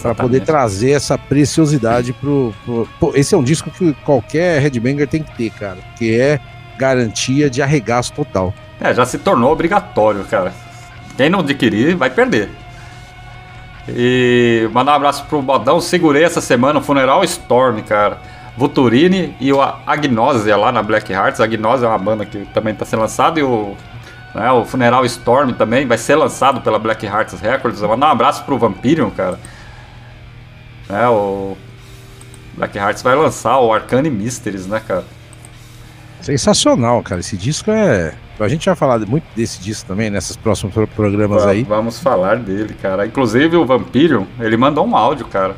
para 0.02 0.14
poder 0.14 0.40
trazer 0.46 0.92
essa 0.92 1.18
preciosidade 1.18 2.14
pro, 2.14 2.54
pro- 2.66 2.88
Pô, 3.00 3.12
esse 3.16 3.34
é 3.34 3.38
um 3.38 3.44
disco 3.44 3.72
que 3.72 3.94
qualquer 4.04 4.62
headbanger 4.62 5.08
tem 5.08 5.24
que 5.24 5.36
ter, 5.38 5.50
cara, 5.52 5.78
que 5.98 6.20
é 6.20 6.40
garantia 6.78 7.50
de 7.50 7.62
arregaço 7.62 8.12
total. 8.14 8.54
É, 8.82 8.94
já 8.94 9.06
se 9.06 9.18
tornou 9.18 9.52
obrigatório, 9.52 10.24
cara. 10.26 10.54
Quem 11.18 11.30
não 11.30 11.40
adquirir 11.40 11.96
vai 11.96 12.10
perder. 12.10 12.50
E 13.96 14.70
mandar 14.72 14.94
um 14.94 14.96
abraço 14.96 15.26
pro 15.26 15.42
Bodão. 15.42 15.80
Segurei 15.82 16.24
essa 16.24 16.42
semana 16.42 16.80
o 16.80 16.82
Funeral 16.82 17.24
Storm, 17.24 17.82
cara. 17.82 18.18
Vuturini 18.58 19.36
e 19.40 19.54
o 19.54 19.62
Agnosia 19.62 20.58
lá 20.58 20.72
na 20.72 20.84
Black 20.84 21.12
Hearts. 21.12 21.40
A 21.40 21.46
Agnosia 21.46 21.88
é 21.88 21.90
uma 21.90 21.98
banda 21.98 22.26
que 22.26 22.46
também 22.54 22.74
está 22.74 22.86
sendo 22.86 23.02
lançada. 23.02 23.40
E 23.40 23.44
o, 23.44 23.76
né, 24.36 24.52
o 24.52 24.66
Funeral 24.66 25.06
Storm 25.06 25.54
também 25.54 25.86
vai 25.86 25.98
ser 25.98 26.16
lançado 26.16 26.62
pela 26.62 26.78
Black 26.78 27.06
Hearts 27.06 27.40
Records. 27.40 27.82
Mandar 27.82 28.08
um 28.08 28.12
abraço 28.12 28.44
pro 28.44 28.58
Vampirion, 28.58 29.10
cara. 29.12 29.40
É, 30.90 31.08
o 31.08 31.56
Black 32.56 32.78
Hearts 32.78 33.02
vai 33.02 33.16
lançar 33.16 33.60
o 33.60 33.72
Arcane 33.72 34.10
Mysteries, 34.10 34.68
né, 34.68 34.82
cara? 34.86 35.06
Sensacional, 36.22 37.02
cara. 37.02 37.22
Esse 37.22 37.38
disco 37.38 37.72
é. 37.72 38.14
A 38.40 38.48
gente 38.48 38.66
vai 38.66 38.76
falar 38.76 39.00
muito 39.00 39.26
desse 39.36 39.60
disco 39.62 39.88
também 39.88 40.10
nesses 40.10 40.36
próximos 40.38 40.74
pro- 40.74 40.88
programas 40.88 41.46
aí. 41.46 41.64
Vamos 41.64 42.00
falar 42.00 42.38
dele, 42.38 42.74
cara. 42.82 43.06
Inclusive 43.06 43.58
o 43.58 43.66
Vampirion, 43.66 44.26
ele 44.40 44.56
mandou 44.58 44.86
um 44.88 44.96
áudio, 44.96 45.26
cara. 45.28 45.56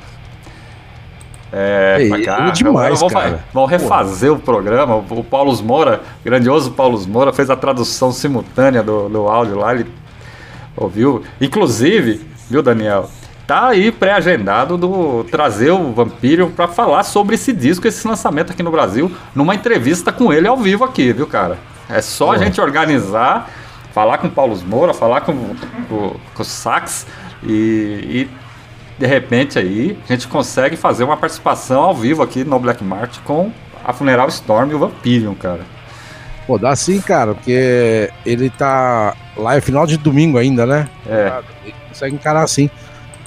É, 1.53 2.07
É, 2.09 2.21
cá. 2.23 2.47
é 2.47 2.51
demais, 2.51 2.99
Vamos- 2.99 3.13
cara. 3.13 3.43
Vamos 3.53 3.69
refazer 3.69 4.31
o 4.31 4.39
programa. 4.39 4.95
O 4.95 5.23
Paulo 5.23 5.53
Moura, 5.63 6.01
grandioso 6.23 6.71
Paulo 6.71 6.99
Moura, 7.07 7.33
fez 7.33 7.49
a 7.49 7.55
tradução 7.57 8.11
simultânea 8.11 8.81
do, 8.81 9.09
do 9.09 9.27
áudio 9.27 9.57
lá. 9.57 9.73
Ele 9.75 9.85
ouviu. 10.77 11.21
Inclusive, 11.41 12.21
viu, 12.49 12.63
Daniel? 12.63 13.09
Tá 13.45 13.67
aí 13.67 13.91
pré-agendado 13.91 14.77
do 14.77 15.25
trazer 15.25 15.71
o 15.71 15.91
Vampirion 15.91 16.49
pra 16.51 16.69
falar 16.69 17.03
sobre 17.03 17.35
esse 17.35 17.51
disco, 17.51 17.85
esse 17.85 18.07
lançamento 18.07 18.53
aqui 18.53 18.63
no 18.63 18.71
Brasil, 18.71 19.11
numa 19.35 19.53
entrevista 19.53 20.09
com 20.09 20.31
ele 20.31 20.47
ao 20.47 20.55
vivo 20.55 20.85
aqui, 20.85 21.11
viu, 21.11 21.27
cara? 21.27 21.57
É 21.91 22.01
só 22.01 22.31
a 22.31 22.37
gente 22.37 22.59
organizar, 22.61 23.49
falar 23.93 24.17
com 24.17 24.27
o 24.27 24.31
Paulo 24.31 24.57
Moura, 24.65 24.93
falar 24.93 25.21
com, 25.21 25.33
com, 25.89 26.15
com 26.33 26.41
o 26.41 26.45
Sax 26.45 27.05
e, 27.43 27.49
e, 27.49 28.29
de 28.99 29.05
repente 29.05 29.57
aí 29.57 29.97
a 30.07 30.13
gente 30.13 30.27
consegue 30.27 30.75
fazer 30.77 31.03
uma 31.03 31.17
participação 31.17 31.83
ao 31.83 31.95
vivo 31.95 32.21
aqui 32.21 32.43
no 32.43 32.59
Black 32.59 32.83
Mart 32.83 33.17
com 33.25 33.51
a 33.83 33.91
Funeral 33.91 34.27
Storm 34.29 34.71
e 34.71 34.75
o 34.75 34.79
Vampirion, 34.79 35.33
cara. 35.33 35.61
Pô, 36.45 36.57
dá 36.57 36.75
sim, 36.75 36.99
cara, 36.99 37.33
porque 37.33 38.09
ele 38.25 38.49
tá. 38.49 39.15
Lá 39.37 39.55
é 39.55 39.61
final 39.61 39.85
de 39.85 39.97
domingo 39.97 40.37
ainda, 40.37 40.65
né? 40.65 40.89
É. 41.07 41.41
Ele 41.63 41.73
consegue 41.87 42.15
encarar 42.15 42.43
assim. 42.43 42.69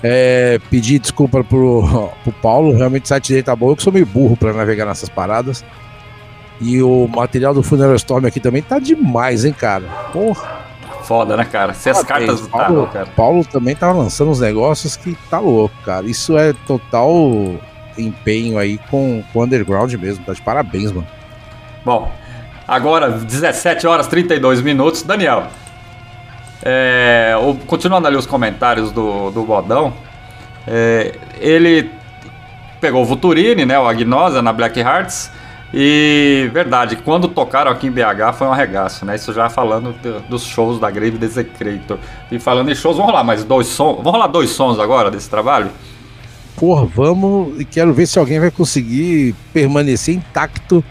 É, 0.03 0.61
pedir 0.69 0.99
desculpa 0.99 1.43
pro, 1.43 2.11
pro 2.23 2.33
Paulo, 2.43 2.77
realmente 2.77 3.05
o 3.05 3.09
site 3.09 3.33
dele 3.33 3.43
tá 3.43 3.57
bom. 3.57 3.71
Eu 3.71 3.77
que 3.77 3.83
sou 3.83 3.93
meio 3.93 4.05
burro 4.05 4.37
pra 4.37 4.53
navegar 4.53 4.85
nessas 4.85 5.09
paradas. 5.09 5.65
E 6.61 6.83
o 6.83 7.09
material 7.09 7.53
do 7.53 7.63
Funeral 7.63 7.95
Storm 7.97 8.27
aqui 8.27 8.39
também 8.41 8.63
tá 8.63 8.79
demais, 8.79 9.45
hein, 9.45 9.53
cara? 9.53 9.85
Porra, 10.13 10.65
Foda, 11.03 11.37
né, 11.37 11.45
cara? 11.45 11.75
Se 11.75 11.91
as 11.91 12.03
parabéns. 12.03 12.29
cartas 12.31 12.41
do 12.47 12.49
Paulo, 12.49 12.87
cara. 12.91 13.07
Paulo 13.15 13.45
também 13.45 13.77
tá 13.77 13.93
lançando 13.93 14.31
uns 14.31 14.41
negócios 14.41 14.97
que 14.97 15.15
tá 15.29 15.39
louco, 15.39 15.75
cara. 15.85 16.07
Isso 16.07 16.39
é 16.39 16.55
total 16.67 17.11
empenho 17.99 18.57
aí 18.59 18.79
com 18.91 19.23
com 19.33 19.41
o 19.41 19.43
underground 19.45 19.93
mesmo. 19.95 20.25
Tá 20.25 20.33
de 20.33 20.41
parabéns, 20.41 20.91
mano. 20.93 21.07
Bom, 21.85 22.11
agora 22.67 23.11
17 23.11 23.87
horas 23.87 24.07
32 24.07 24.63
minutos. 24.63 25.03
Daniel, 25.03 25.49
é, 26.63 27.35
o- 27.39 27.55
continuando 27.67 28.07
ali 28.07 28.17
os 28.17 28.27
comentários 28.27 28.91
do, 28.91 29.31
do 29.31 29.43
Bodão, 29.43 29.93
é, 30.67 31.13
ele 31.39 31.91
pegou 32.81 33.03
o 33.03 33.05
Vuturini, 33.05 33.67
né, 33.67 33.79
o 33.79 33.87
Agnosa 33.87 34.41
na 34.41 34.53
Black 34.53 34.81
Hearts. 34.81 35.31
E 35.77 36.49
verdade, 36.53 36.95
quando 36.97 37.27
tocaram 37.27 37.69
aqui 37.73 37.89
em 37.89 37.91
BH 37.91 38.33
foi 38.39 38.47
um 38.47 38.53
arregaço, 38.53 39.05
né? 39.05 39.17
Isso 39.17 39.33
já 39.33 39.51
falando 39.51 39.93
do- 40.01 40.21
dos 40.29 40.45
shows 40.45 40.79
da 40.79 40.89
Grave 40.89 41.19
Desecrator. 41.19 41.99
E 42.31 42.39
falando 42.39 42.71
em 42.71 42.75
shows, 42.77 42.97
vamos 42.97 43.11
rolar 43.11 43.25
mais 43.25 43.43
dois 43.43 43.67
sons. 43.67 43.97
Vamos 43.97 44.13
rolar 44.13 44.29
dois 44.29 44.51
sons 44.51 44.79
agora 44.79 45.11
desse 45.11 45.29
trabalho? 45.29 45.71
Porra, 46.57 46.87
vamos 46.87 47.61
e 47.61 47.65
quero 47.65 47.93
ver 47.93 48.07
se 48.07 48.17
alguém 48.21 48.39
vai 48.39 48.53
conseguir 48.53 49.35
permanecer 49.53 50.15
intacto 50.15 50.85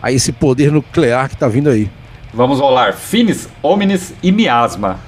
a 0.00 0.10
esse 0.10 0.32
poder 0.32 0.72
nuclear 0.72 1.28
que 1.28 1.36
tá 1.36 1.46
vindo 1.46 1.68
aí. 1.68 1.90
Vamos 2.32 2.58
rolar 2.58 2.94
Finis, 2.94 3.50
Omnis 3.62 4.14
e 4.22 4.32
Miasma. 4.32 4.98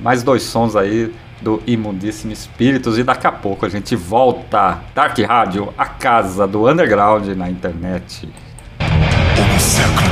Mais 0.00 0.24
dois 0.24 0.42
sons 0.42 0.74
aí 0.74 1.14
do 1.46 1.62
Imundíssimo 1.64 2.32
Espíritos 2.32 2.98
e 2.98 3.04
daqui 3.04 3.24
a 3.24 3.30
pouco 3.30 3.64
a 3.64 3.68
gente 3.68 3.94
volta. 3.94 4.80
Dark 4.92 5.16
Radio, 5.20 5.72
a 5.78 5.86
casa 5.86 6.44
do 6.44 6.68
underground 6.68 7.24
na 7.36 7.48
internet. 7.48 8.28
Obsecra-te. 9.54 10.05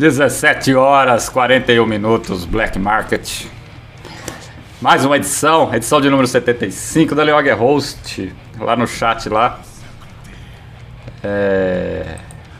17 0.00 0.74
horas 0.74 1.28
41 1.28 1.84
minutos, 1.84 2.46
Black 2.46 2.78
Market. 2.78 3.44
Mais 4.80 5.04
uma 5.04 5.18
edição, 5.18 5.74
edição 5.74 6.00
de 6.00 6.08
número 6.08 6.26
75 6.26 7.14
da 7.14 7.22
Leog 7.22 7.50
Host, 7.50 8.34
lá 8.58 8.74
no 8.74 8.86
chat 8.86 9.28
lá. 9.28 9.60
É... 11.22 12.16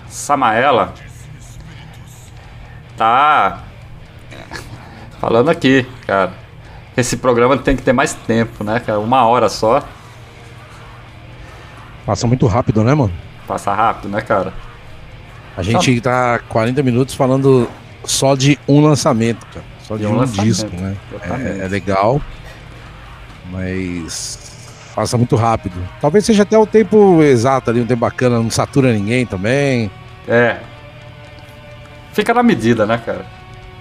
Samaela 0.06 0.92
tá 2.94 3.62
falando 5.18 5.48
aqui, 5.48 5.86
cara. 6.06 6.32
Esse 6.94 7.16
programa 7.16 7.56
tem 7.56 7.74
que 7.74 7.82
ter 7.82 7.94
mais 7.94 8.12
tempo, 8.12 8.62
né, 8.62 8.80
cara? 8.80 9.00
Uma 9.00 9.24
hora 9.24 9.48
só. 9.48 9.82
Passa 12.04 12.26
muito 12.26 12.46
rápido, 12.46 12.84
né, 12.84 12.94
mano? 12.94 13.14
Passa 13.46 13.72
rápido, 13.72 14.10
né, 14.10 14.20
cara? 14.20 14.52
A 15.56 15.62
gente 15.62 16.00
tá 16.00 16.38
40 16.48 16.82
minutos 16.82 17.14
falando 17.14 17.68
só 18.04 18.34
de 18.34 18.58
um 18.68 18.80
lançamento, 18.80 19.46
cara. 19.46 19.64
Só 19.82 19.96
de, 19.96 20.02
De 20.02 20.06
um 20.06 20.16
lançamento, 20.16 20.46
disco, 20.46 20.70
né? 20.76 20.96
É, 21.22 21.64
é 21.64 21.68
legal, 21.68 22.20
mas 23.50 24.38
passa 24.94 25.16
muito 25.16 25.36
rápido. 25.36 25.74
Talvez 26.00 26.24
seja 26.24 26.42
até 26.42 26.56
o 26.56 26.66
tempo 26.66 27.22
exato 27.22 27.70
ali, 27.70 27.80
um 27.80 27.86
tempo 27.86 28.00
bacana, 28.00 28.38
não 28.38 28.50
satura 28.50 28.92
ninguém 28.92 29.26
também. 29.26 29.90
É. 30.28 30.58
Fica 32.12 32.34
na 32.34 32.42
medida, 32.42 32.86
né, 32.86 33.00
cara? 33.04 33.24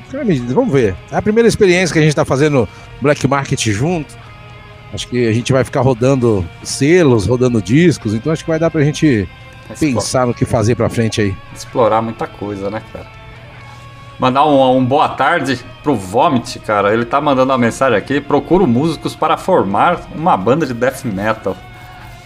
Fica 0.05 0.19
na 0.19 0.25
medida, 0.25 0.53
Vamos 0.53 0.73
ver. 0.73 0.95
É 1.11 1.17
a 1.17 1.21
primeira 1.21 1.47
experiência 1.47 1.93
que 1.93 1.99
a 1.99 2.01
gente 2.01 2.15
tá 2.15 2.25
fazendo 2.25 2.67
Black 3.01 3.27
Market 3.27 3.67
junto. 3.67 4.17
Acho 4.93 5.07
que 5.07 5.27
a 5.27 5.33
gente 5.33 5.53
vai 5.53 5.63
ficar 5.63 5.81
rodando 5.81 6.43
selos, 6.63 7.27
rodando 7.27 7.61
discos, 7.61 8.13
então 8.13 8.33
acho 8.33 8.43
que 8.43 8.49
vai 8.49 8.57
dar 8.59 8.71
pra 8.71 8.83
gente 8.83 9.27
Pensar 9.77 10.25
no 10.25 10.33
que 10.33 10.45
fazer 10.45 10.75
pra 10.75 10.89
frente 10.89 11.21
aí. 11.21 11.35
Explorar 11.55 12.01
muita 12.01 12.25
coisa, 12.27 12.69
né, 12.69 12.81
cara? 12.91 13.05
Mandar 14.17 14.45
um, 14.45 14.77
um 14.77 14.83
boa 14.83 15.09
tarde 15.09 15.59
pro 15.81 15.95
Vomit, 15.95 16.59
cara. 16.59 16.93
Ele 16.93 17.05
tá 17.05 17.21
mandando 17.21 17.51
uma 17.51 17.57
mensagem 17.57 17.97
aqui. 17.97 18.19
Procuro 18.19 18.67
músicos 18.67 19.15
para 19.15 19.37
formar 19.37 20.01
uma 20.13 20.35
banda 20.35 20.65
de 20.65 20.73
death 20.73 21.05
metal. 21.05 21.55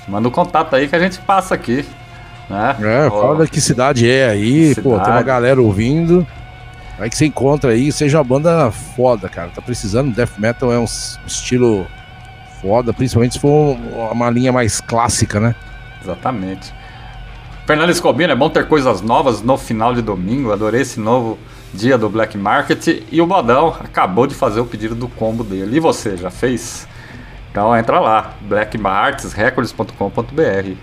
Manda 0.07 0.27
o 0.27 0.31
contato 0.31 0.75
aí 0.75 0.87
que 0.87 0.95
a 0.95 0.99
gente 0.99 1.19
passa 1.19 1.53
aqui. 1.53 1.85
Né? 2.49 2.75
É, 2.81 3.07
Ó, 3.07 3.21
fala 3.21 3.47
que 3.47 3.61
cidade 3.61 4.09
é 4.09 4.27
aí, 4.27 4.75
pô, 4.75 4.81
tem 4.81 4.91
uma 4.91 5.05
Cidade. 5.05 5.23
galera 5.23 5.61
ouvindo. 5.61 6.25
Aí 6.99 7.09
que 7.09 7.15
você 7.17 7.25
encontra 7.25 7.71
aí, 7.71 7.91
seja 7.91 8.17
uma 8.17 8.23
banda 8.23 8.71
foda, 8.71 9.29
cara. 9.29 9.49
Tá 9.53 9.61
precisando, 9.61 10.13
death 10.13 10.37
metal 10.37 10.71
é 10.73 10.79
um 10.79 10.85
estilo 11.25 11.87
foda, 12.61 12.93
principalmente 12.93 13.33
se 13.33 13.39
for 13.39 13.77
uma 14.11 14.29
linha 14.29 14.51
mais 14.51 14.81
clássica, 14.81 15.39
né? 15.39 15.55
Exatamente. 16.03 16.73
Fernando 17.73 17.89
Escobino, 17.89 18.31
é 18.31 18.35
bom 18.35 18.51
ter 18.51 18.67
coisas 18.67 19.01
novas 19.01 19.41
no 19.41 19.57
final 19.57 19.95
de 19.95 20.01
domingo. 20.03 20.51
Adorei 20.51 20.81
esse 20.81 20.99
novo 20.99 21.39
dia 21.73 21.97
do 21.97 22.07
Black 22.07 22.37
Market. 22.37 23.03
E 23.11 23.19
o 23.19 23.25
Bodão 23.25 23.69
acabou 23.69 24.27
de 24.27 24.35
fazer 24.35 24.59
o 24.59 24.65
pedido 24.65 24.93
do 24.93 25.07
combo 25.07 25.43
dele. 25.43 25.77
E 25.77 25.79
você, 25.79 26.15
já 26.15 26.29
fez? 26.29 26.87
Então 27.49 27.75
entra 27.75 27.99
lá, 27.99 28.35
blackmartsrecords.com.br. 28.41 30.73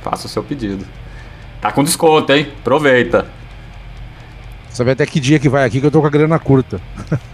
Faça 0.00 0.26
o 0.26 0.30
seu 0.30 0.42
pedido. 0.42 0.86
Tá 1.60 1.70
com 1.70 1.84
desconto, 1.84 2.32
hein? 2.32 2.50
Aproveita. 2.60 3.26
Sabe 4.70 4.92
até 4.92 5.04
que 5.04 5.20
dia 5.20 5.38
que 5.38 5.50
vai 5.50 5.66
aqui 5.66 5.82
que 5.82 5.86
eu 5.86 5.90
tô 5.90 6.00
com 6.00 6.06
a 6.06 6.10
grana 6.10 6.38
curta. 6.38 6.80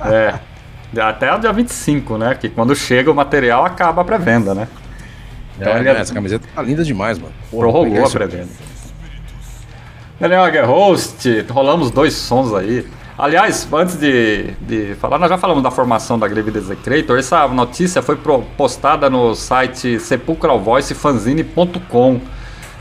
É. 0.05 0.41
Até 1.01 1.33
o 1.33 1.39
dia 1.39 1.53
25, 1.53 2.19
né? 2.19 2.35
Que 2.35 2.49
quando 2.49 2.75
chega 2.75 3.13
o 3.13 3.15
material 3.15 3.65
acaba 3.65 4.03
a 4.03 4.05
pré-venda, 4.05 4.57
né? 4.57 4.67
Então 5.57 5.73
É, 5.73 5.79
ele 5.79 5.89
é- 5.89 5.95
né, 5.95 6.01
Essa 6.01 6.13
camiseta 6.13 6.49
tá 6.53 6.61
linda 6.61 6.83
demais, 6.83 7.17
mano. 7.17 7.33
Porra, 7.49 7.69
Prorrogou 7.69 8.05
a 8.05 8.11
pré-venda. 8.11 8.72
Daniel 10.23 10.45
Aguer 10.45 10.65
Host, 10.65 11.29
rolamos 11.51 11.91
dois 11.91 12.15
sons 12.15 12.55
aí. 12.55 12.87
Aliás, 13.19 13.67
antes 13.73 13.99
de, 13.99 14.53
de 14.61 14.95
falar, 14.95 15.19
nós 15.19 15.29
já 15.29 15.37
falamos 15.37 15.65
da 15.65 15.71
formação 15.73 16.17
da 16.17 16.29
Grave 16.29 16.53
Desecrator. 16.53 17.19
Essa 17.19 17.49
notícia 17.49 18.01
foi 18.01 18.17
postada 18.57 19.11
no 19.11 19.35
site 19.35 19.99
sepulcralvoicefanzine.com. 19.99 22.21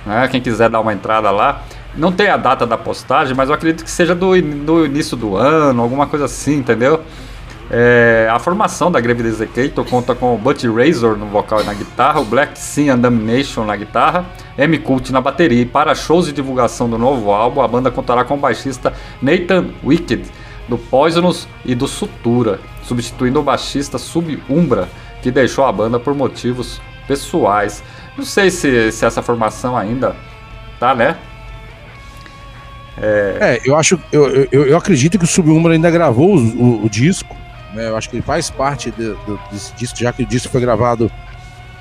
Né? 0.05 0.27
Quem 0.27 0.39
quiser 0.39 0.69
dar 0.69 0.81
uma 0.81 0.93
entrada 0.93 1.31
lá. 1.31 1.63
Não 1.95 2.11
tem 2.11 2.29
a 2.29 2.37
data 2.37 2.67
da 2.67 2.77
postagem, 2.77 3.35
mas 3.35 3.49
eu 3.49 3.55
acredito 3.55 3.83
que 3.83 3.89
seja 3.89 4.13
do, 4.13 4.39
do 4.39 4.85
início 4.85 5.17
do 5.17 5.35
ano, 5.35 5.81
alguma 5.81 6.05
coisa 6.05 6.25
assim, 6.25 6.57
entendeu? 6.57 7.01
É, 7.73 8.27
a 8.29 8.37
formação 8.37 8.91
da 8.91 8.99
Grave 8.99 9.23
Desecrator 9.23 9.85
conta 9.85 10.13
com 10.13 10.35
o 10.35 10.37
Butch 10.37 10.65
Razor 10.65 11.15
no 11.15 11.27
vocal 11.27 11.61
e 11.61 11.63
na 11.63 11.73
guitarra, 11.73 12.19
o 12.19 12.25
Black 12.25 12.59
Sea 12.59 12.93
and 12.93 12.99
Damnation 12.99 13.63
na 13.63 13.77
guitarra, 13.77 14.25
M 14.57 14.77
Cult 14.79 15.09
na 15.13 15.21
bateria. 15.21 15.61
E 15.61 15.65
para 15.65 15.95
shows 15.95 16.25
de 16.25 16.33
divulgação 16.33 16.89
do 16.89 16.97
novo 16.97 17.31
álbum, 17.31 17.61
a 17.61 17.67
banda 17.69 17.89
contará 17.89 18.25
com 18.25 18.33
o 18.33 18.37
baixista 18.37 18.91
Nathan 19.21 19.67
Wicked, 19.85 20.23
do 20.67 20.77
Poisonous 20.77 21.47
e 21.63 21.73
do 21.73 21.87
Sutura, 21.87 22.59
substituindo 22.83 23.39
o 23.39 23.43
baixista 23.43 23.97
Sub 23.97 24.37
Umbra, 24.49 24.89
que 25.21 25.31
deixou 25.31 25.63
a 25.65 25.71
banda 25.71 25.97
por 25.97 26.13
motivos 26.13 26.81
pessoais. 27.07 27.81
Não 28.17 28.25
sei 28.25 28.51
se, 28.51 28.91
se 28.91 29.05
essa 29.05 29.21
formação 29.21 29.77
ainda 29.77 30.13
tá, 30.77 30.93
né? 30.93 31.15
É, 32.97 33.61
eu 33.63 33.75
acho, 33.77 33.97
eu, 34.11 34.47
eu, 34.51 34.65
eu 34.67 34.77
acredito 34.77 35.17
que 35.17 35.23
o 35.23 35.27
Subumbra 35.27 35.73
ainda 35.73 35.89
gravou 35.89 36.35
o, 36.35 36.39
o- 36.81 36.85
o 36.85 36.89
disco, 36.89 37.35
né? 37.73 37.87
Eu 37.89 37.97
acho 37.97 38.09
que 38.09 38.15
ele 38.15 38.23
faz 38.23 38.49
parte 38.49 38.91
de- 38.91 39.13
do- 39.25 39.39
desse 39.51 39.73
disco, 39.75 39.97
já 39.99 40.11
que 40.13 40.23
o 40.23 40.25
disco 40.25 40.49
foi 40.49 40.61
gravado 40.61 41.11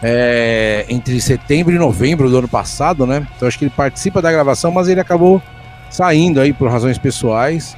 é, 0.03 0.87
entre 0.89 1.21
setembro 1.21 1.75
e 1.75 1.79
novembro 1.79 2.31
do 2.31 2.39
ano 2.39 2.49
passado, 2.49 3.07
né? 3.07 3.27
Então 3.37 3.47
acho 3.47 3.59
que 3.59 3.65
ele 3.67 3.73
participa 3.77 4.23
da 4.23 4.33
gravação, 4.33 4.71
mas 4.71 4.89
ele 4.89 4.99
acabou 5.01 5.43
saindo 5.91 6.41
aí 6.41 6.53
por 6.53 6.71
razões 6.71 6.97
pessoais. 6.97 7.77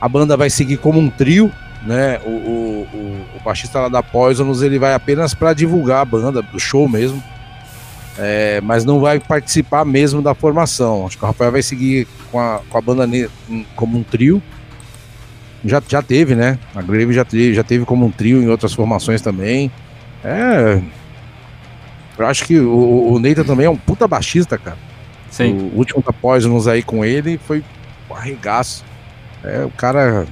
A 0.00 0.08
banda 0.08 0.36
vai 0.36 0.48
seguir 0.48 0.78
como 0.78 0.98
um 0.98 1.10
trio, 1.10 1.52
né? 1.84 2.20
O, 2.24 2.30
o, 2.30 2.88
o, 2.94 3.26
o 3.38 3.40
baixista 3.44 3.80
lá 3.80 3.88
da 3.88 4.02
Poisonous 4.02 4.62
ele 4.62 4.78
vai 4.78 4.94
apenas 4.94 5.34
para 5.34 5.52
divulgar 5.52 6.00
a 6.00 6.04
banda, 6.04 6.40
do 6.40 6.58
show 6.58 6.88
mesmo. 6.88 7.22
É, 8.20 8.60
mas 8.62 8.84
não 8.84 8.98
vai 8.98 9.20
participar 9.20 9.84
mesmo 9.84 10.20
da 10.22 10.34
formação. 10.34 11.06
Acho 11.06 11.18
que 11.18 11.24
o 11.24 11.26
Rafael 11.26 11.52
vai 11.52 11.62
seguir 11.62 12.08
com 12.32 12.40
a, 12.40 12.60
com 12.68 12.78
a 12.78 12.80
banda 12.80 13.06
como 13.76 13.98
um 13.98 14.02
trio. 14.02 14.42
Já, 15.64 15.82
já 15.86 16.02
teve, 16.02 16.34
né? 16.34 16.58
A 16.74 16.82
Grave 16.82 17.12
já 17.12 17.24
teve, 17.24 17.54
já 17.54 17.64
teve 17.64 17.84
como 17.84 18.06
um 18.06 18.10
trio 18.10 18.42
em 18.42 18.48
outras 18.48 18.72
formações 18.72 19.20
também. 19.20 19.70
É. 20.24 20.80
Eu 22.16 22.26
acho 22.26 22.44
que 22.44 22.58
o, 22.58 23.12
o 23.12 23.18
Neita 23.18 23.44
também 23.44 23.66
é 23.66 23.70
um 23.70 23.76
puta 23.76 24.06
baixista, 24.06 24.58
cara. 24.58 24.78
Sim. 25.30 25.70
O 25.74 25.78
último 25.78 26.02
da 26.02 26.12
Poisonous 26.12 26.66
aí 26.66 26.82
com 26.82 27.04
ele 27.04 27.38
foi 27.38 27.62
um 28.10 28.14
arregaço. 28.14 28.84
É, 29.42 29.64
o 29.64 29.70
cara. 29.70 30.26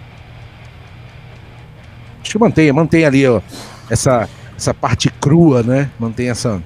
Acho 2.21 2.33
que 2.33 2.39
mantém, 2.39 2.73
mantém 2.73 3.05
ali, 3.05 3.27
ó, 3.27 3.41
essa, 3.89 4.29
essa 4.57 4.75
parte 4.75 5.09
crua, 5.21 5.63
né? 5.63 5.91
Mantém 5.99 6.29
essa. 6.29 6.61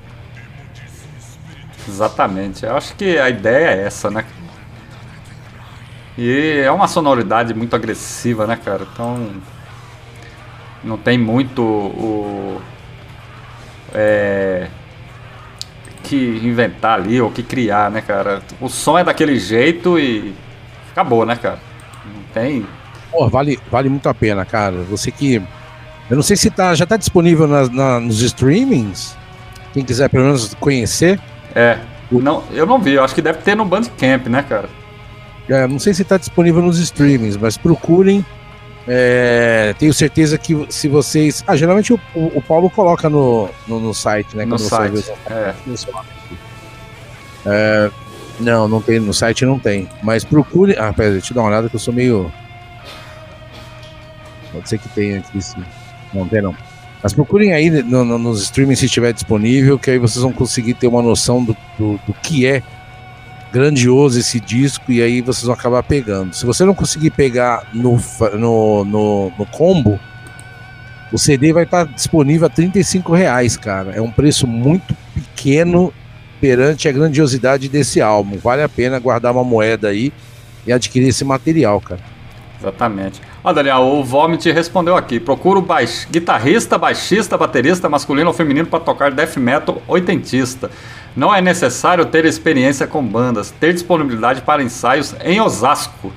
Exatamente. 1.87 2.65
Eu 2.65 2.77
acho 2.77 2.95
que 2.95 3.19
a 3.19 3.29
ideia 3.29 3.69
é 3.69 3.87
essa, 3.87 4.11
né? 4.11 4.25
E 6.23 6.61
é 6.62 6.71
uma 6.71 6.87
sonoridade 6.87 7.55
muito 7.55 7.75
agressiva, 7.75 8.47
né, 8.47 8.59
cara? 8.62 8.87
Então. 8.93 9.27
Não 10.85 10.99
tem 10.99 11.16
muito 11.16 11.62
o. 11.62 12.61
É. 13.95 14.68
Que 16.03 16.41
inventar 16.43 16.99
ali 16.99 17.21
ou 17.23 17.31
que 17.31 17.43
criar, 17.43 17.91
né, 17.91 18.03
cara? 18.03 18.43
O 18.61 18.68
som 18.68 18.99
é 18.99 19.05
daquele 19.05 19.39
jeito 19.39 19.99
e. 19.99 20.35
Acabou, 20.93 21.25
né, 21.25 21.37
cara? 21.37 21.59
Não 22.05 22.23
tem. 22.35 22.66
Pô, 23.11 23.27
vale, 23.29 23.59
vale 23.71 23.89
muito 23.89 24.07
a 24.07 24.12
pena, 24.14 24.45
cara. 24.45 24.83
Você 24.91 25.11
que. 25.11 25.37
Eu 26.11 26.16
não 26.16 26.23
sei 26.23 26.37
se 26.37 26.51
tá, 26.51 26.75
já 26.75 26.85
tá 26.85 26.99
disponível 26.99 27.47
nas- 27.47 27.71
na- 27.71 27.99
nos 28.01 28.21
streamings. 28.21 29.16
Quem 29.73 29.85
quiser 29.85 30.11
pelo 30.11 30.25
menos 30.25 30.53
conhecer. 30.61 31.18
É. 31.55 31.79
Não, 32.12 32.43
eu 32.51 32.66
não 32.66 32.79
vi, 32.79 32.95
eu 32.95 33.05
acho 33.05 33.14
que 33.14 33.23
deve 33.23 33.39
ter 33.39 33.55
no 33.55 33.64
Bandcamp, 33.64 34.27
né, 34.27 34.43
cara? 34.43 34.68
É, 35.51 35.66
não 35.66 35.78
sei 35.78 35.92
se 35.92 36.05
tá 36.05 36.16
disponível 36.16 36.62
nos 36.62 36.78
streamings, 36.78 37.36
mas 37.36 37.57
procurem. 37.59 38.24
É, 38.88 39.74
tenho 39.78 39.92
certeza 39.92 40.38
que 40.38 40.66
se 40.70 40.88
vocês. 40.88 41.44
Ah, 41.46 41.55
geralmente 41.57 41.92
o, 41.92 42.01
o- 42.14 42.42
Paulo 42.42 42.70
coloca 42.70 43.09
no, 43.11 43.48
no, 43.68 43.78
no 43.78 43.92
site, 43.94 44.36
né? 44.36 44.44
No 44.44 44.59
você 44.59 44.68
site. 44.68 44.92
os- 44.94 45.09
É. 45.28 45.55
É, 47.46 47.90
não, 48.40 48.68
não 48.68 48.80
tem. 48.80 48.98
No 49.01 49.12
site 49.12 49.44
não 49.44 49.59
tem. 49.59 49.88
Mas 50.03 50.24
procure. 50.24 50.76
Ah, 50.78 50.92
pera, 50.92 51.12
deixa 51.12 51.32
eu 51.32 51.34
dar 51.34 51.42
uma 51.42 51.48
olhada 51.51 51.68
que 51.68 51.76
eu 51.76 51.80
sou 51.80 51.92
meio. 51.92 52.32
Pode 54.53 54.68
ser 54.68 54.78
que 54.78 54.88
tenha 54.90 55.18
aqui 55.18 55.40
sim. 55.42 55.62
Não 56.12 56.26
tem 56.26 56.42
não. 56.42 56.55
Mas 57.03 57.12
procurem 57.12 57.53
aí 57.53 57.70
no- 57.70 58.05
no- 58.05 58.18
nos 58.18 58.42
streamings 58.42 58.78
se 58.80 58.86
estiver 58.86 59.12
disponível, 59.12 59.78
que 59.78 59.90
aí 59.90 59.98
vocês 59.98 60.22
vão 60.22 60.32
conseguir 60.32 60.74
ter 60.74 60.86
uma 60.86 61.01
noção 61.03 61.42
do, 61.42 61.57
do, 61.78 62.01
do 62.07 62.12
que 62.22 62.46
é 62.46 62.62
grandioso 63.53 64.18
esse 64.18 64.38
disco 64.38 64.90
e 64.92 65.03
aí 65.03 65.20
vocês 65.20 65.44
vão 65.44 65.55
acabar 65.55 65.82
pegando. 65.82 66.34
Se 66.34 66.46
você 66.46 66.64
não 66.64 66.74
conseguir 66.74 67.11
pegar 67.11 67.66
no, 67.72 68.01
no, 68.38 68.84
no, 68.84 69.32
no 69.38 69.46
combo, 69.46 69.98
o 71.12 71.18
CD 71.18 71.53
vai 71.53 71.64
estar 71.64 71.84
disponível 71.84 72.46
a 72.46 72.51
35 72.51 73.12
reais, 73.12 73.57
cara. 73.57 73.92
É 73.92 74.01
um 74.01 74.11
preço 74.11 74.46
muito 74.46 74.94
pequeno 75.12 75.92
perante 76.40 76.88
a 76.88 76.92
grandiosidade 76.92 77.68
desse 77.68 78.01
álbum. 78.01 78.38
Vale 78.38 78.62
a 78.62 78.68
pena 78.68 78.98
guardar 78.98 79.32
uma 79.32 79.44
moeda 79.44 79.88
aí 79.88 80.12
e 80.66 80.72
adquirir 80.72 81.09
esse 81.09 81.24
material, 81.24 81.80
cara. 81.80 82.01
Exatamente. 82.61 83.20
Ó, 83.42 83.53
Daniel, 83.53 83.80
o 83.80 84.05
Vomit 84.05 84.51
respondeu 84.53 84.94
aqui. 84.94 85.18
Procuro 85.18 85.62
baix... 85.62 86.07
guitarrista, 86.11 86.76
baixista, 86.76 87.36
baterista, 87.36 87.88
masculino 87.88 88.28
ou 88.28 88.34
feminino 88.34 88.66
para 88.66 88.80
tocar 88.80 89.11
death 89.11 89.36
metal 89.38 89.82
oitentista. 89.88 90.70
Não 91.17 91.35
é 91.35 91.41
necessário 91.41 92.07
ter 92.07 92.25
experiência 92.25 92.87
com 92.87 93.03
bandas, 93.03 93.51
ter 93.51 93.73
disponibilidade 93.73 94.43
para 94.43 94.63
ensaios 94.63 95.13
em 95.25 95.41
Osasco. 95.41 96.13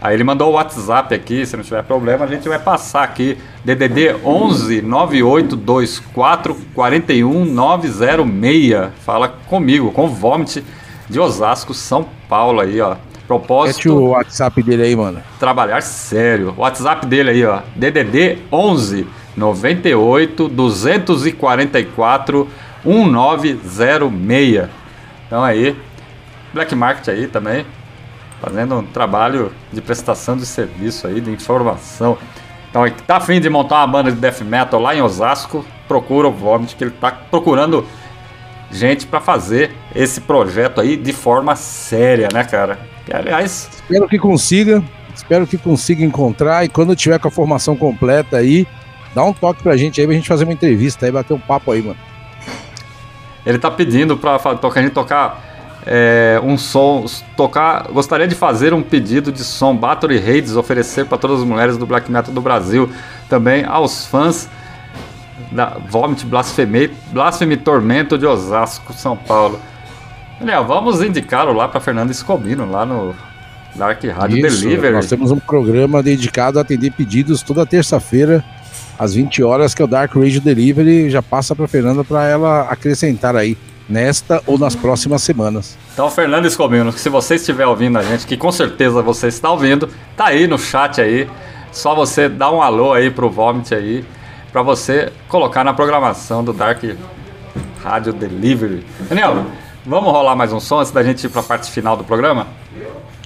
Aí 0.00 0.14
ele 0.14 0.24
mandou 0.24 0.50
o 0.50 0.54
WhatsApp 0.54 1.14
aqui, 1.14 1.46
se 1.46 1.56
não 1.56 1.62
tiver 1.64 1.82
problema, 1.82 2.26
a 2.26 2.28
gente 2.28 2.46
vai 2.46 2.58
passar 2.58 3.04
aqui. 3.04 3.38
DDD 3.64 4.16
11 4.22 4.82
9824 4.82 6.54
41906. 6.74 8.90
Fala 9.00 9.28
comigo, 9.28 9.90
com 9.92 10.08
Vomit 10.08 10.62
de 11.08 11.18
Osasco, 11.18 11.72
São 11.72 12.06
Paulo 12.28 12.60
aí, 12.60 12.78
ó. 12.80 12.96
Propósito. 13.26 13.78
Mete 13.78 13.88
o 13.88 14.08
WhatsApp 14.08 14.62
dele 14.62 14.82
aí, 14.82 14.94
mano. 14.94 15.22
Trabalhar 15.38 15.80
sério. 15.80 16.52
O 16.54 16.60
WhatsApp 16.60 17.06
dele 17.06 17.30
aí, 17.30 17.42
ó. 17.46 17.60
DDD 17.74 18.40
11 18.52 19.06
98 19.34 20.48
244 20.48 22.46
1906. 22.84 24.68
Então 25.26 25.42
aí, 25.42 25.76
Black 26.52 26.74
Market 26.74 27.08
aí 27.08 27.26
também, 27.26 27.66
fazendo 28.40 28.76
um 28.76 28.84
trabalho 28.84 29.50
de 29.72 29.80
prestação 29.80 30.36
de 30.36 30.46
serviço 30.46 31.06
aí, 31.06 31.20
de 31.20 31.30
informação. 31.30 32.18
Então, 32.70 32.88
tá 33.06 33.16
afim 33.16 33.40
de 33.40 33.48
montar 33.48 33.76
uma 33.76 33.86
banda 33.86 34.10
de 34.10 34.18
death 34.18 34.40
metal 34.40 34.80
lá 34.80 34.94
em 34.94 35.00
Osasco, 35.00 35.64
procura 35.86 36.28
o 36.28 36.32
Vomit, 36.32 36.74
que 36.74 36.84
ele 36.84 36.90
tá 36.90 37.10
procurando 37.10 37.86
gente 38.70 39.06
para 39.06 39.20
fazer 39.20 39.70
esse 39.94 40.20
projeto 40.20 40.80
aí 40.80 40.96
de 40.96 41.12
forma 41.12 41.54
séria, 41.54 42.28
né, 42.32 42.42
cara? 42.44 42.78
E, 43.08 43.14
aliás, 43.14 43.68
espero 43.74 44.08
que 44.08 44.18
consiga, 44.18 44.82
espero 45.14 45.46
que 45.46 45.56
consiga 45.56 46.04
encontrar 46.04 46.64
e 46.64 46.68
quando 46.68 46.96
tiver 46.96 47.18
com 47.18 47.28
a 47.28 47.30
formação 47.30 47.76
completa 47.76 48.38
aí, 48.38 48.66
dá 49.14 49.22
um 49.24 49.32
toque 49.32 49.62
pra 49.62 49.76
gente 49.76 50.00
aí 50.00 50.06
pra 50.06 50.16
gente 50.16 50.28
fazer 50.28 50.44
uma 50.44 50.52
entrevista 50.52 51.06
aí, 51.06 51.12
bater 51.12 51.34
um 51.34 51.38
papo 51.38 51.70
aí, 51.70 51.80
mano. 51.80 51.96
Ele 53.44 53.58
tá 53.58 53.70
pedindo 53.70 54.16
pra 54.16 54.38
tocar, 54.38 54.80
a 54.80 54.82
gente 54.82 54.92
tocar 54.92 55.42
é, 55.86 56.40
um 56.42 56.56
som, 56.56 57.04
tocar. 57.36 57.88
Gostaria 57.92 58.26
de 58.26 58.34
fazer 58.34 58.72
um 58.72 58.82
pedido 58.82 59.30
de 59.30 59.44
som 59.44 59.76
Battery 59.76 60.18
Raids, 60.18 60.56
oferecer 60.56 61.06
para 61.06 61.18
todas 61.18 61.40
as 61.40 61.46
mulheres 61.46 61.76
do 61.76 61.86
black 61.86 62.10
metal 62.10 62.32
do 62.32 62.40
Brasil, 62.40 62.90
também 63.28 63.64
aos 63.64 64.06
fãs 64.06 64.48
da 65.52 65.76
Vomit 65.88 66.24
Blasphemy, 66.26 66.90
Blasphemy 67.12 67.56
Tormento 67.56 68.16
de 68.16 68.26
Osasco, 68.26 68.92
São 68.92 69.16
Paulo. 69.16 69.60
Daniel, 70.38 70.64
vamos 70.64 71.00
indicá-lo 71.02 71.52
lá 71.52 71.68
para 71.68 71.80
Fernando 71.80 72.10
Escobino, 72.10 72.68
lá 72.68 72.84
no 72.84 73.14
Dark 73.74 74.02
Radio 74.04 74.46
Isso, 74.46 74.62
Delivery. 74.62 74.94
Nós 74.94 75.08
temos 75.08 75.30
um 75.30 75.38
programa 75.38 76.02
dedicado 76.02 76.58
a 76.58 76.62
atender 76.62 76.90
pedidos 76.90 77.42
toda 77.42 77.64
terça-feira, 77.64 78.44
às 78.98 79.14
20 79.14 79.42
horas, 79.42 79.74
que 79.74 79.82
é 79.82 79.84
o 79.84 79.88
Dark 79.88 80.14
Radio 80.14 80.40
Delivery. 80.40 81.10
Já 81.10 81.22
passa 81.22 81.54
para 81.54 81.66
Fernanda 81.68 82.04
para 82.04 82.26
ela 82.26 82.62
acrescentar 82.62 83.36
aí 83.36 83.56
nesta 83.88 84.42
ou 84.46 84.58
nas 84.58 84.74
próximas 84.74 85.22
semanas. 85.22 85.76
Então, 85.92 86.10
Fernando 86.10 86.46
Escobino, 86.46 86.92
se 86.92 87.08
você 87.08 87.34
estiver 87.34 87.66
ouvindo 87.66 87.98
a 87.98 88.02
gente, 88.02 88.26
que 88.26 88.36
com 88.36 88.50
certeza 88.50 89.02
você 89.02 89.28
está 89.28 89.50
ouvindo, 89.50 89.88
tá 90.16 90.26
aí 90.26 90.46
no 90.46 90.58
chat 90.58 91.00
aí. 91.00 91.28
Só 91.70 91.94
você 91.94 92.28
dar 92.28 92.50
um 92.52 92.62
alô 92.62 92.92
aí 92.92 93.10
pro 93.10 93.28
Vomit 93.28 93.74
aí, 93.74 94.04
para 94.52 94.62
você 94.62 95.12
colocar 95.28 95.64
na 95.64 95.74
programação 95.74 96.44
do 96.44 96.52
Dark 96.52 96.82
Radio 97.82 98.12
Delivery. 98.12 98.86
Daniel, 99.08 99.44
vamos 99.84 100.12
rolar 100.12 100.36
mais 100.36 100.52
um 100.52 100.60
som 100.60 100.78
antes 100.78 100.92
da 100.92 101.02
gente 101.02 101.24
ir 101.24 101.28
para 101.28 101.40
a 101.40 101.44
parte 101.44 101.70
final 101.70 101.96
do 101.96 102.04
programa? 102.04 102.46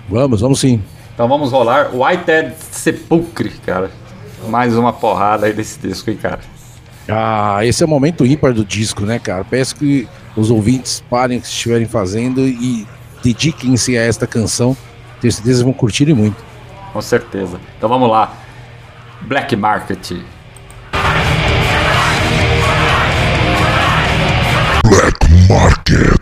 Vamos, 0.09 0.41
vamos 0.41 0.61
sim. 0.61 0.83
Então 1.13 1.29
vamos 1.29 1.53
rolar 1.53 1.91
Whitehead 1.95 2.55
Sepulcre, 2.71 3.51
cara. 3.67 3.91
Mais 4.47 4.77
uma 4.77 4.93
porrada 4.93 5.47
aí 5.47 5.53
desse 5.53 5.79
disco, 5.79 6.11
hein, 6.11 6.17
cara. 6.17 6.41
Ah, 7.09 7.65
esse 7.65 7.83
é 7.83 7.87
o 7.87 7.89
momento 7.89 8.27
ímpar 8.27 8.53
do 8.53 8.65
disco, 8.65 9.05
né, 9.05 9.19
cara? 9.19 9.45
Peço 9.45 9.75
que 9.77 10.07
os 10.37 10.51
ouvintes 10.51 11.03
parem 11.09 11.39
o 11.39 11.41
que 11.41 11.47
estiverem 11.47 11.87
fazendo 11.87 12.47
e 12.47 12.87
dediquem-se 13.23 13.97
a 13.97 14.03
esta 14.03 14.27
canção. 14.27 14.77
Tenho 15.21 15.33
certeza 15.33 15.59
que 15.61 15.65
vão 15.65 15.73
curtir 15.73 16.13
muito. 16.15 16.37
Com 16.93 17.03
certeza. 17.03 17.59
Então 17.77 17.89
vamos 17.89 18.11
lá. 18.11 18.33
Black 19.23 19.57
Market. 19.57 20.13
Black 24.85 25.49
Market. 25.49 26.18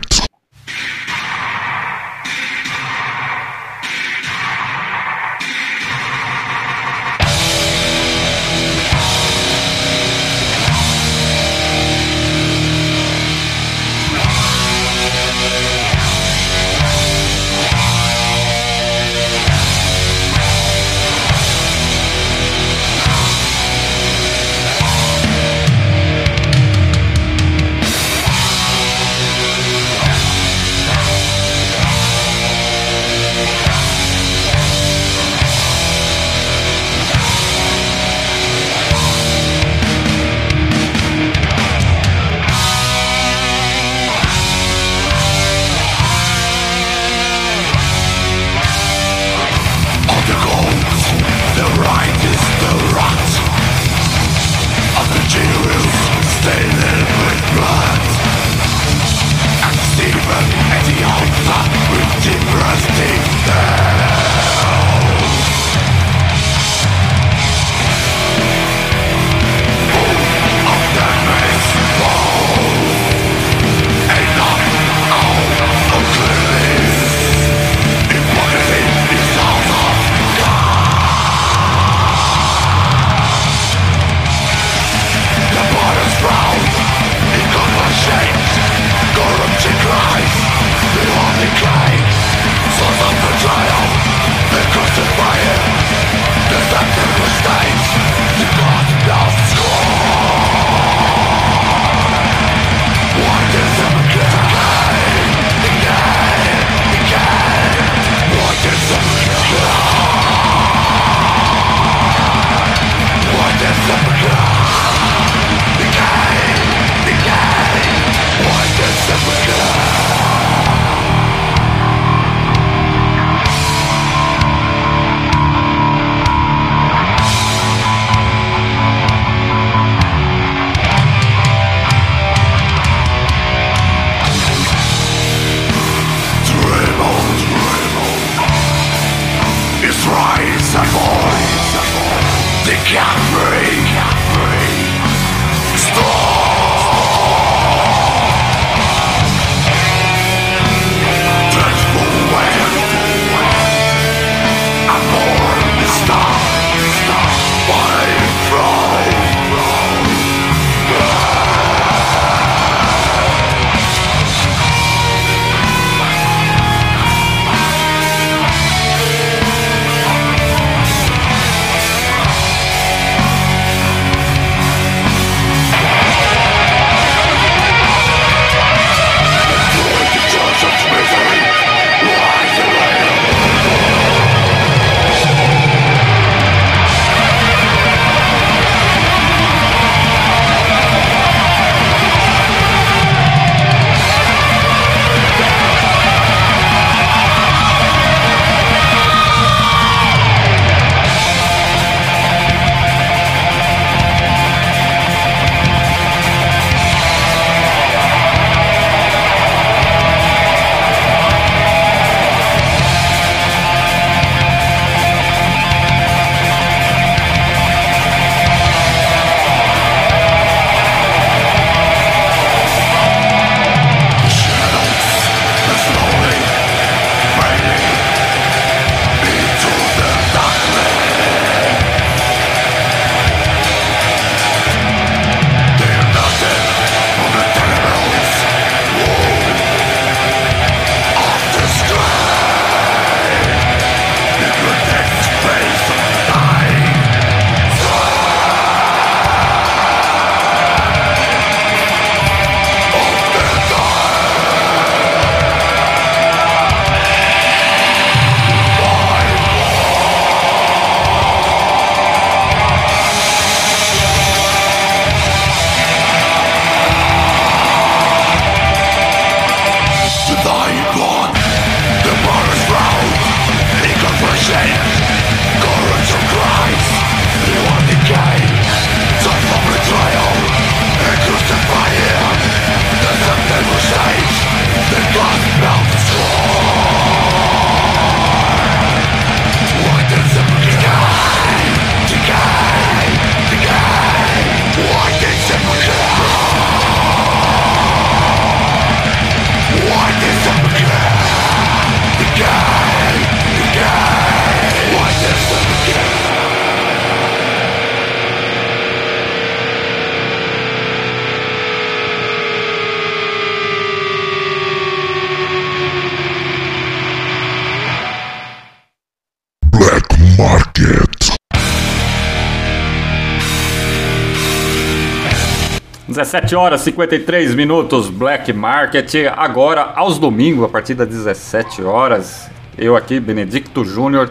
17 326.27 326.55
horas 326.57 326.81
53 326.81 327.55
minutos, 327.55 328.09
Black 328.09 328.51
Market. 328.51 329.09
Agora, 329.37 329.93
aos 329.95 330.19
domingos, 330.19 330.65
a 330.65 330.67
partir 330.67 330.93
das 330.93 331.07
17 331.07 331.81
horas, 331.83 332.51
eu 332.77 332.97
aqui, 332.97 333.17
Benedicto 333.17 333.85
Júnior, 333.85 334.29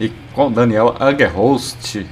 e 0.00 0.08
com 0.32 0.50
Daniel 0.50 0.96
Angerhost, 0.98 2.06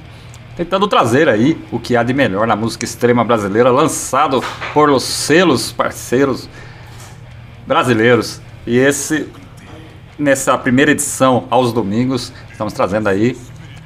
tentando 0.55 0.87
trazer 0.87 1.27
aí 1.27 1.57
o 1.71 1.79
que 1.79 1.97
há 1.97 2.03
de 2.03 2.13
melhor 2.13 2.45
na 2.45 2.55
música 2.55 2.85
extrema 2.85 3.23
brasileira, 3.23 3.71
lançado 3.71 4.43
por 4.75 4.91
os 4.91 5.01
selos 5.01 5.71
parceiros 5.71 6.47
brasileiros. 7.65 8.39
E 8.67 8.77
esse, 8.77 9.27
nessa 10.19 10.55
primeira 10.55 10.91
edição, 10.91 11.47
aos 11.49 11.73
domingos, 11.73 12.31
estamos 12.51 12.73
trazendo 12.73 13.09
aí 13.09 13.35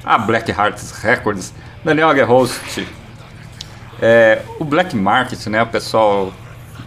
a 0.04 0.18
Black 0.18 0.52
Hearts 0.52 0.92
Records. 1.02 1.54
Daniel 1.82 2.10
Angerhost, 2.10 2.86
é, 4.06 4.42
o 4.60 4.66
Black 4.66 4.94
Market, 4.98 5.48
né, 5.48 5.64
pessoal, 5.64 6.34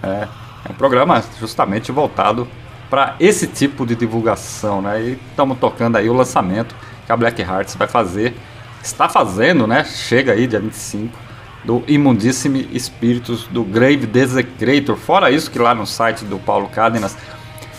é, 0.02 0.28
é 0.66 0.70
um 0.70 0.74
programa 0.74 1.24
justamente 1.40 1.90
voltado 1.90 2.46
para 2.90 3.16
esse 3.18 3.46
tipo 3.46 3.86
de 3.86 3.94
divulgação, 3.94 4.82
né? 4.82 5.00
E 5.00 5.18
estamos 5.30 5.58
tocando 5.58 5.96
aí 5.96 6.10
o 6.10 6.12
lançamento 6.12 6.76
que 7.06 7.10
a 7.10 7.16
Black 7.16 7.40
Hearts 7.40 7.74
vai 7.74 7.88
fazer, 7.88 8.36
está 8.82 9.08
fazendo, 9.08 9.66
né? 9.66 9.82
Chega 9.82 10.32
aí 10.32 10.46
dia 10.46 10.60
25 10.60 11.18
do 11.64 11.82
Imundíssime 11.88 12.68
Espíritos 12.70 13.46
do 13.46 13.64
Grave 13.64 14.06
Desecrator. 14.06 14.96
Fora 14.96 15.30
isso 15.30 15.50
que 15.50 15.58
lá 15.58 15.74
no 15.74 15.86
site 15.86 16.22
do 16.22 16.38
Paulo 16.38 16.68
Cárdenas 16.68 17.16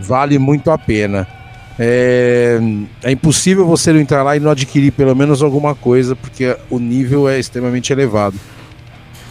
vale 0.00 0.38
muito 0.38 0.70
a 0.70 0.78
pena. 0.78 1.26
É, 1.78 2.58
é, 3.02 3.10
impossível 3.10 3.66
você 3.66 3.92
não 3.92 4.00
entrar 4.00 4.22
lá 4.22 4.34
e 4.36 4.40
não 4.40 4.50
adquirir 4.50 4.92
pelo 4.92 5.14
menos 5.14 5.42
alguma 5.42 5.74
coisa, 5.74 6.16
porque 6.16 6.56
o 6.70 6.78
nível 6.78 7.28
é 7.28 7.38
extremamente 7.38 7.92
elevado. 7.92 8.38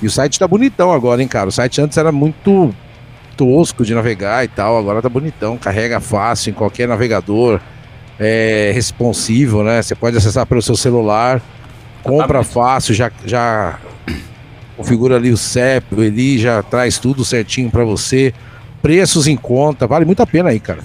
E 0.01 0.05
o 0.05 0.11
site 0.11 0.37
tá 0.37 0.47
bonitão 0.47 0.91
agora, 0.91 1.21
hein, 1.21 1.27
cara? 1.27 1.49
O 1.49 1.51
site 1.51 1.81
antes 1.81 1.97
era 1.97 2.11
muito 2.11 2.73
tosco 3.35 3.83
de 3.83 3.95
navegar 3.95 4.45
e 4.45 4.47
tal, 4.47 4.77
agora 4.77 5.01
tá 5.01 5.09
bonitão, 5.09 5.57
carrega 5.57 5.99
fácil 5.99 6.51
em 6.51 6.53
qualquer 6.53 6.87
navegador, 6.87 7.59
é 8.19 8.71
responsivo, 8.73 9.63
né? 9.63 9.81
Você 9.81 9.95
pode 9.95 10.17
acessar 10.17 10.45
pelo 10.45 10.61
seu 10.61 10.75
celular, 10.75 11.41
compra 12.03 12.43
fácil, 12.43 12.93
já, 12.93 13.11
já 13.25 13.79
configura 14.77 15.15
ali 15.15 15.31
o 15.31 15.37
CEP, 15.37 15.85
ele 15.97 16.37
já 16.37 16.61
traz 16.61 16.97
tudo 16.97 17.25
certinho 17.25 17.69
para 17.69 17.83
você, 17.83 18.33
preços 18.81 19.27
em 19.27 19.35
conta, 19.35 19.87
vale 19.87 20.05
muito 20.05 20.21
a 20.21 20.27
pena 20.27 20.49
aí, 20.49 20.59
cara. 20.59 20.79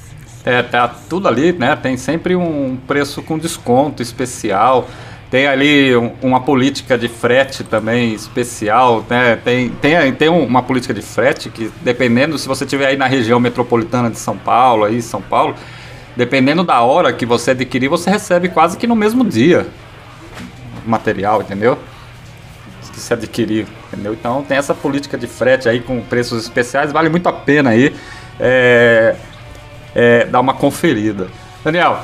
É, 0.44 0.62
tá 0.62 0.88
tudo 0.88 1.28
ali, 1.28 1.52
né? 1.52 1.76
Tem 1.76 1.96
sempre 1.96 2.34
um 2.34 2.78
preço 2.86 3.22
com 3.22 3.38
desconto 3.38 4.02
especial. 4.02 4.88
Tem 5.30 5.46
ali 5.46 5.94
um, 5.94 6.12
uma 6.22 6.40
política 6.40 6.96
de 6.96 7.08
frete 7.08 7.62
também 7.62 8.14
especial, 8.14 9.04
né? 9.08 9.36
Tem, 9.36 9.68
tem, 9.68 10.12
tem 10.12 10.28
uma 10.28 10.62
política 10.62 10.94
de 10.94 11.02
frete 11.02 11.50
que, 11.50 11.70
dependendo, 11.82 12.38
se 12.38 12.48
você 12.48 12.64
estiver 12.64 12.86
aí 12.86 12.96
na 12.96 13.06
região 13.06 13.38
metropolitana 13.38 14.10
de 14.10 14.18
São 14.18 14.36
Paulo, 14.36 14.84
aí 14.84 15.02
São 15.02 15.20
Paulo, 15.20 15.54
dependendo 16.20 16.62
da 16.62 16.82
hora 16.82 17.14
que 17.14 17.24
você 17.24 17.52
adquirir, 17.52 17.88
você 17.88 18.10
recebe 18.10 18.50
quase 18.50 18.76
que 18.76 18.86
no 18.86 18.94
mesmo 18.94 19.24
dia 19.24 19.66
o 20.86 20.90
material, 20.90 21.40
entendeu? 21.40 21.78
Que 22.92 23.00
se 23.00 23.14
adquirir, 23.14 23.66
entendeu? 23.86 24.12
Então 24.12 24.42
tem 24.42 24.58
essa 24.58 24.74
política 24.74 25.16
de 25.16 25.26
frete 25.26 25.66
aí 25.66 25.80
com 25.80 26.02
preços 26.02 26.42
especiais, 26.42 26.92
vale 26.92 27.08
muito 27.08 27.26
a 27.26 27.32
pena 27.32 27.70
aí. 27.70 27.96
É, 28.38 29.16
é, 29.94 30.26
dar 30.26 30.40
uma 30.40 30.52
conferida. 30.52 31.28
Daniel, 31.64 32.02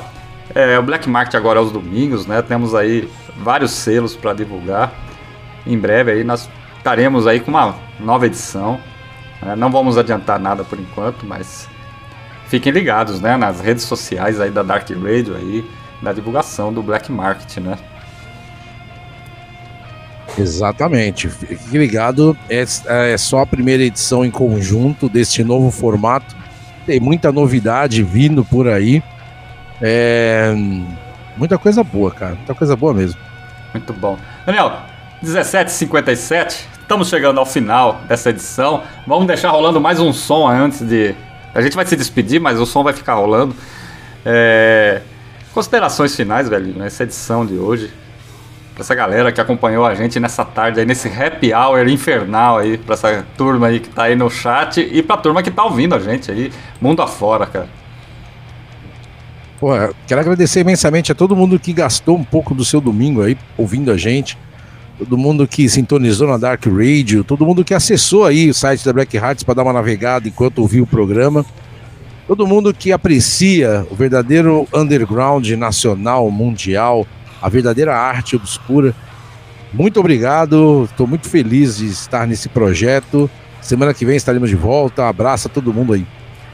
é, 0.55 0.79
o 0.79 0.81
Black 0.81 1.07
Market 1.07 1.35
agora 1.35 1.59
aos 1.59 1.71
domingos, 1.71 2.25
né? 2.25 2.41
Temos 2.41 2.73
aí 2.73 3.07
vários 3.37 3.69
selos 3.69 4.15
para 4.15 4.33
divulgar. 4.33 4.93
Em 5.63 5.77
breve 5.77 6.11
aí 6.11 6.23
nós 6.23 6.49
estaremos 6.75 7.27
aí 7.27 7.39
com 7.39 7.51
uma 7.51 7.75
nova 7.99 8.25
edição. 8.25 8.79
Né? 9.43 9.55
Não 9.55 9.69
vamos 9.69 9.95
adiantar 9.95 10.39
nada 10.39 10.63
por 10.63 10.79
enquanto, 10.79 11.23
mas 11.23 11.69
fiquem 12.49 12.71
ligados, 12.71 13.21
né? 13.21 13.37
Nas 13.37 13.59
redes 13.59 13.83
sociais 13.83 14.39
aí 14.39 14.49
da 14.49 14.63
Dark 14.63 14.89
Radio 14.89 15.35
aí, 15.35 15.65
da 16.01 16.13
divulgação 16.13 16.73
do 16.73 16.81
Black 16.81 17.11
Market, 17.11 17.57
né? 17.57 17.77
Exatamente. 20.37 21.29
Fique 21.29 21.77
ligado, 21.77 22.37
é, 22.49 22.63
é 23.11 23.17
só 23.17 23.41
a 23.41 23.45
primeira 23.45 23.83
edição 23.83 24.23
em 24.23 24.31
conjunto 24.31 25.09
deste 25.09 25.43
novo 25.43 25.71
formato 25.71 26.35
tem 26.87 27.01
muita 27.01 27.33
novidade 27.33 28.01
vindo 28.01 28.45
por 28.45 28.67
aí. 28.69 29.03
É, 29.81 30.55
muita 31.35 31.57
coisa 31.57 31.83
boa, 31.83 32.09
cara. 32.09 32.35
Muita 32.35 32.55
coisa 32.55 32.77
boa 32.77 32.93
mesmo. 32.93 33.19
Muito 33.73 33.91
bom. 33.91 34.17
Daniel, 34.45 34.71
17h57, 35.21 36.61
estamos 36.79 37.09
chegando 37.09 37.41
ao 37.41 37.45
final 37.45 37.99
dessa 38.07 38.29
edição. 38.29 38.83
Vamos 39.05 39.27
deixar 39.27 39.49
rolando 39.49 39.81
mais 39.81 39.99
um 39.99 40.13
som 40.13 40.47
antes 40.47 40.79
de. 40.87 41.13
A 41.57 41.61
gente 41.61 41.75
vai 41.75 41.85
se 41.85 41.95
despedir, 41.95 42.39
mas 42.39 42.59
o 42.59 42.65
som 42.65 42.83
vai 42.83 42.93
ficar 42.93 43.15
rolando. 43.15 43.55
É... 44.23 45.01
Considerações 45.53 46.15
finais, 46.15 46.47
velho, 46.47 46.77
nessa 46.77 47.03
edição 47.03 47.45
de 47.45 47.55
hoje 47.55 47.91
pra 48.77 48.83
essa 48.83 48.93
galera 48.93 49.31
que 49.31 49.41
acompanhou 49.41 49.83
a 49.83 49.95
gente 49.95 50.19
nessa 50.19 50.45
tarde 50.45 50.79
aí, 50.79 50.85
nesse 50.85 51.07
happy 51.07 51.51
hour 51.51 51.87
infernal 51.87 52.59
aí, 52.59 52.77
pra 52.77 52.93
essa 52.93 53.25
turma 53.35 53.67
aí 53.67 53.79
que 53.79 53.89
tá 53.89 54.03
aí 54.03 54.15
no 54.15 54.29
chat 54.29 54.79
e 54.79 55.01
pra 55.01 55.17
turma 55.17 55.41
que 55.41 55.49
tá 55.49 55.63
ouvindo 55.63 55.95
a 55.95 55.99
gente 55.99 56.31
aí, 56.31 56.51
mundo 56.79 57.01
afora, 57.01 57.47
cara. 57.47 57.67
Pô, 59.59 59.69
quero 60.05 60.21
agradecer 60.21 60.59
imensamente 60.59 61.11
a 61.11 61.15
todo 61.15 61.35
mundo 61.35 61.57
que 61.57 61.73
gastou 61.73 62.15
um 62.15 62.23
pouco 62.23 62.53
do 62.53 62.63
seu 62.63 62.79
domingo 62.79 63.23
aí 63.23 63.35
ouvindo 63.57 63.91
a 63.91 63.97
gente, 63.97 64.37
todo 64.97 65.17
mundo 65.17 65.47
que 65.47 65.69
sintonizou 65.69 66.27
na 66.27 66.37
Dark 66.37 66.65
Radio, 66.65 67.23
todo 67.23 67.45
mundo 67.45 67.63
que 67.63 67.73
acessou 67.73 68.25
aí 68.25 68.49
o 68.49 68.53
site 68.53 68.83
da 68.83 68.91
Black 68.91 69.15
Hearts 69.15 69.43
para 69.43 69.55
dar 69.55 69.63
uma 69.63 69.73
navegada 69.73 70.27
enquanto 70.27 70.59
ouviu 70.59 70.83
o 70.83 70.87
programa, 70.87 71.45
todo 72.27 72.47
mundo 72.47 72.73
que 72.73 72.91
aprecia 72.91 73.85
o 73.91 73.95
verdadeiro 73.95 74.67
underground 74.73 75.47
nacional, 75.51 76.29
mundial, 76.31 77.05
a 77.41 77.47
verdadeira 77.47 77.95
arte 77.95 78.35
obscura. 78.35 78.95
Muito 79.71 79.99
obrigado, 79.99 80.85
estou 80.89 81.05
muito 81.05 81.29
feliz 81.29 81.77
de 81.77 81.85
estar 81.87 82.25
nesse 82.25 82.49
projeto. 82.49 83.29
Semana 83.61 83.93
que 83.93 84.05
vem 84.05 84.15
estaremos 84.15 84.49
de 84.49 84.55
volta. 84.55 85.03
Um 85.03 85.07
abraço 85.07 85.47
a 85.47 85.51
todo 85.51 85.73
mundo 85.73 85.93
aí. 85.93 86.05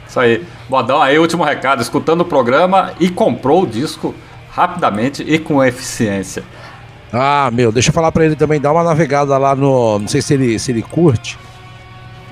Isso 0.08 0.20
aí. 0.20 0.44
Bodão, 0.68 1.02
aí 1.02 1.18
último 1.18 1.44
recado, 1.44 1.82
escutando 1.82 2.22
o 2.22 2.26
programa 2.26 2.92
e 3.00 3.10
comprou 3.10 3.64
o 3.64 3.68
disco 3.68 4.14
rapidamente 4.52 5.24
e 5.24 5.40
com 5.40 5.64
eficiência. 5.64 6.44
Ah, 7.14 7.52
meu, 7.54 7.72
deixa 7.72 7.90
eu 7.90 7.94
falar 7.94 8.12
para 8.12 8.26
ele 8.26 8.36
também, 8.36 8.60
dá 8.60 8.72
uma 8.72 8.84
navegada 8.84 9.38
lá 9.38 9.56
no, 9.56 10.00
não 10.00 10.08
sei 10.08 10.20
se 10.20 10.34
ele 10.34 10.58
se 10.58 10.72
ele 10.72 10.82
curte, 10.82 11.38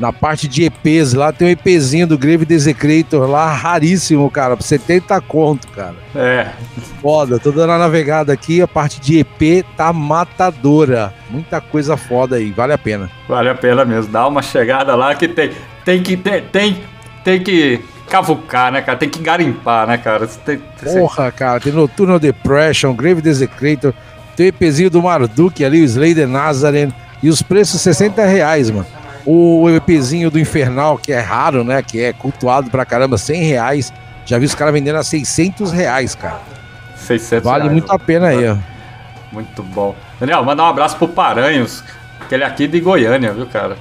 na 0.02 0.12
parte 0.12 0.48
de 0.48 0.64
EPs 0.64 1.14
lá, 1.14 1.32
tem 1.32 1.48
um 1.48 1.52
EPzinho 1.52 2.08
do 2.08 2.18
Grave 2.18 2.44
Desecrator 2.44 3.30
lá, 3.30 3.54
raríssimo, 3.54 4.30
cara, 4.32 4.58
por 4.58 4.64
70 4.64 5.22
conto, 5.22 5.68
cara. 5.68 5.94
É. 6.16 6.48
Foda, 7.00 7.38
tô 7.38 7.52
dando 7.52 7.74
a 7.74 7.78
navegada 7.78 8.34
aqui, 8.34 8.64
a 8.64 8.68
parte 8.68 9.00
de 9.00 9.20
EP 9.20 9.64
tá 9.78 9.94
matadora. 9.94 11.14
Muita 11.30 11.62
coisa 11.62 11.96
foda 11.96 12.38
aí, 12.38 12.52
vale 12.52 12.74
a 12.74 12.80
pena. 12.80 13.12
Vale 13.30 13.50
a 13.50 13.56
pena 13.56 13.86
mesmo, 13.86 14.12
dá 14.12 14.28
uma 14.28 14.42
chegada 14.42 14.96
lá 14.96 15.14
que 15.14 15.28
tem, 15.28 15.52
tem 15.86 16.02
que, 16.02 16.18
tem, 16.18 16.42
tem, 16.42 16.84
tem 17.24 17.44
que 17.44 17.80
cavucar, 18.10 18.72
né, 18.72 18.82
cara? 18.82 18.98
Tem 18.98 19.08
que 19.08 19.20
garimpar, 19.20 19.86
né, 19.86 20.00
cara? 20.00 20.26
Tem, 20.26 20.60
Porra, 20.84 21.32
cara, 21.32 21.60
tem 21.60 21.72
Nocturnal 21.72 22.18
Depression, 22.18 22.94
Grave 22.96 23.22
Desecrator, 23.22 23.94
tem 24.42 24.46
o 24.46 24.48
EPzinho 24.48 24.90
do 24.90 25.04
Marduk 25.04 25.64
ali, 25.64 25.82
o 25.82 25.86
Slayer 25.86 26.28
Nazarene, 26.28 26.94
e 27.22 27.30
os 27.30 27.42
preços 27.44 27.80
60 27.82 28.26
reais, 28.26 28.72
mano. 28.72 28.88
O 29.24 29.70
EPzinho 29.70 30.32
do 30.32 30.40
Infernal, 30.40 30.98
que 30.98 31.14
é 31.14 31.20
raro, 31.20 31.64
né? 31.64 31.84
Que 31.84 32.02
é 32.02 32.14
cultuado 32.14 32.72
pra 32.72 32.84
caramba, 32.84 33.20
100 33.20 33.44
reais. 33.44 33.94
Já 34.26 34.40
vi 34.40 34.46
os 34.46 34.56
caras 34.56 34.74
vendendo 34.74 34.96
a 34.96 35.04
600 35.04 35.72
reais, 35.72 36.16
cara. 36.16 36.42
600 36.96 37.44
Vale 37.44 37.64
reais, 37.64 37.72
muito 37.72 37.92
a 37.92 38.00
pena 38.00 38.30
aí, 38.30 38.50
ó. 38.50 38.58
Muito 39.32 39.62
bom. 39.62 39.96
Daniel, 40.20 40.44
mandar 40.44 40.64
um 40.64 40.68
abraço 40.68 40.98
pro 40.98 41.08
Paranhos, 41.08 41.84
que 42.28 42.34
ele 42.34 42.44
é 42.44 42.48
aqui 42.48 42.68
de 42.68 42.80
Goiânia, 42.80 43.32
viu, 43.32 43.46
cara? 43.46 43.78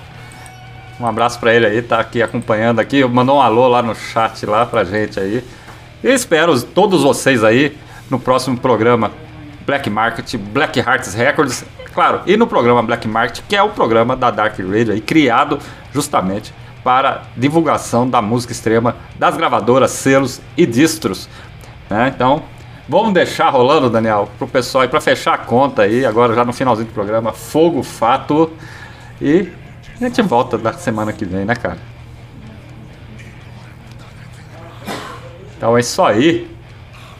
Um 1.00 1.06
abraço 1.06 1.40
pra 1.40 1.54
ele 1.54 1.64
aí, 1.64 1.80
tá 1.80 1.98
aqui 1.98 2.22
acompanhando 2.22 2.80
aqui. 2.80 3.02
Mandou 3.06 3.38
um 3.38 3.40
alô 3.40 3.66
lá 3.66 3.82
no 3.82 3.94
chat 3.94 4.44
lá 4.44 4.66
pra 4.66 4.84
gente 4.84 5.18
aí. 5.18 5.42
E 6.04 6.08
espero 6.08 6.60
todos 6.62 7.02
vocês 7.02 7.42
aí 7.42 7.78
no 8.10 8.20
próximo 8.20 8.58
programa 8.58 9.10
Black 9.70 9.88
Market, 9.88 10.36
Black 10.36 10.80
Hearts 10.80 11.14
Records, 11.14 11.64
claro, 11.94 12.22
e 12.26 12.36
no 12.36 12.44
programa 12.44 12.82
Black 12.82 13.06
Market, 13.06 13.44
que 13.48 13.54
é 13.54 13.62
o 13.62 13.68
programa 13.68 14.16
da 14.16 14.28
Dark 14.28 14.58
Radio 14.58 14.92
aí, 14.92 15.00
criado 15.00 15.60
justamente 15.94 16.52
para 16.82 17.22
divulgação 17.36 18.10
da 18.10 18.20
música 18.20 18.52
extrema 18.52 18.96
das 19.16 19.36
gravadoras, 19.36 19.92
selos 19.92 20.40
e 20.56 20.66
distros. 20.66 21.28
Né? 21.88 22.10
Então, 22.12 22.42
vamos 22.88 23.14
deixar 23.14 23.50
rolando, 23.50 23.88
Daniel, 23.88 24.28
pro 24.38 24.48
pessoal 24.48 24.82
aí, 24.82 24.88
para 24.88 25.00
fechar 25.00 25.34
a 25.34 25.38
conta 25.38 25.82
aí, 25.82 26.04
agora 26.04 26.34
já 26.34 26.44
no 26.44 26.52
finalzinho 26.52 26.88
do 26.88 26.92
programa, 26.92 27.32
Fogo 27.32 27.84
Fato. 27.84 28.50
E 29.22 29.52
a 30.00 30.04
gente 30.04 30.20
volta 30.20 30.58
da 30.58 30.72
semana 30.72 31.12
que 31.12 31.24
vem, 31.24 31.44
né, 31.44 31.54
cara? 31.54 31.78
Então 35.56 35.76
é 35.76 35.80
isso 35.80 36.02
aí. 36.02 36.50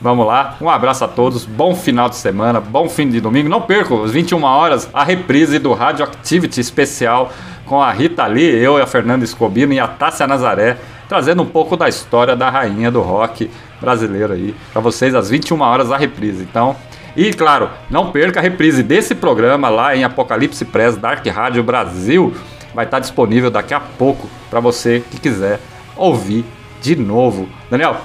Vamos 0.01 0.27
lá. 0.27 0.57
Um 0.61 0.71
abraço 0.71 1.05
a 1.05 1.09
todos. 1.09 1.45
Bom 1.45 1.75
final 1.75 2.09
de 2.09 2.17
semana, 2.17 2.59
bom 2.59 2.89
fim 2.89 3.09
de 3.09 3.21
domingo. 3.21 3.49
Não 3.49 3.61
percam, 3.61 4.03
às 4.03 4.13
21 4.13 4.43
horas, 4.43 4.89
a 4.95 5.05
reprise 5.05 5.59
do 5.59 5.75
Radioactivity 5.75 6.61
especial 6.61 7.31
com 7.67 7.83
a 7.83 7.93
Rita 7.93 8.27
Lee, 8.27 8.57
eu 8.57 8.79
e 8.79 8.83
a 8.83 8.87
Fernanda 8.87 9.25
Escobino 9.25 9.73
e 9.73 9.79
a 9.79 9.87
Tássia 9.87 10.27
Nazaré, 10.27 10.79
trazendo 11.09 11.43
um 11.43 11.47
pouco 11.47 11.77
da 11.77 11.89
história 11.89 12.35
da 12.35 12.49
rainha 12.49 12.91
do 12.91 13.01
rock 13.01 13.51
brasileiro 13.81 14.33
aí 14.33 14.55
para 14.73 14.81
vocês 14.81 15.15
às 15.15 15.29
21 15.29 15.61
horas 15.61 15.93
a 15.93 15.97
reprise. 15.97 16.43
Então, 16.43 16.75
e 17.15 17.33
claro, 17.33 17.69
não 17.91 18.11
perca 18.11 18.41
a 18.41 18.43
reprise 18.43 18.83
desse 18.83 19.15
programa 19.15 19.69
lá 19.69 19.95
em 19.95 20.03
Apocalipse 20.03 20.65
Press 20.65 20.97
Dark 20.97 21.27
Rádio 21.27 21.63
Brasil. 21.63 22.35
Vai 22.75 22.87
estar 22.87 23.01
disponível 23.01 23.51
daqui 23.51 23.75
a 23.75 23.81
pouco 23.81 24.29
para 24.49 24.61
você 24.61 25.05
que 25.11 25.21
quiser 25.21 25.61
ouvir 25.97 26.45
de 26.81 26.97
novo. 26.97 27.49
Daniel, 27.71 27.97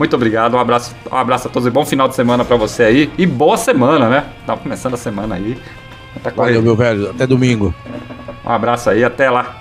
muito 0.00 0.16
obrigado, 0.16 0.54
um 0.54 0.58
abraço, 0.58 0.96
um 1.12 1.14
abraço 1.14 1.46
a 1.46 1.50
todos 1.50 1.66
e 1.66 1.70
bom 1.70 1.84
final 1.84 2.08
de 2.08 2.14
semana 2.14 2.42
para 2.42 2.56
você 2.56 2.84
aí. 2.84 3.12
E 3.18 3.26
boa 3.26 3.58
semana, 3.58 4.08
né? 4.08 4.24
Tá 4.46 4.56
começando 4.56 4.94
a 4.94 4.96
semana 4.96 5.34
aí. 5.34 5.58
Tá 6.22 6.30
Valeu, 6.34 6.62
meu 6.62 6.74
velho. 6.74 7.10
Até 7.10 7.26
domingo. 7.26 7.74
Um 8.42 8.50
abraço 8.50 8.88
aí, 8.88 9.04
até 9.04 9.28
lá. 9.28 9.56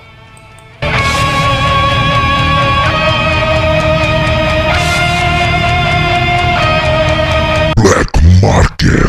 Black 7.76 8.42
Market. 8.42 9.09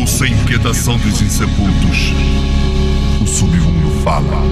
Ouça 0.00 0.24
a 0.24 0.28
inquietação 0.28 0.96
dos 0.96 1.20
insepultos. 1.20 2.14
O 3.20 3.26
submundo 3.26 3.90
fala. 4.02 4.42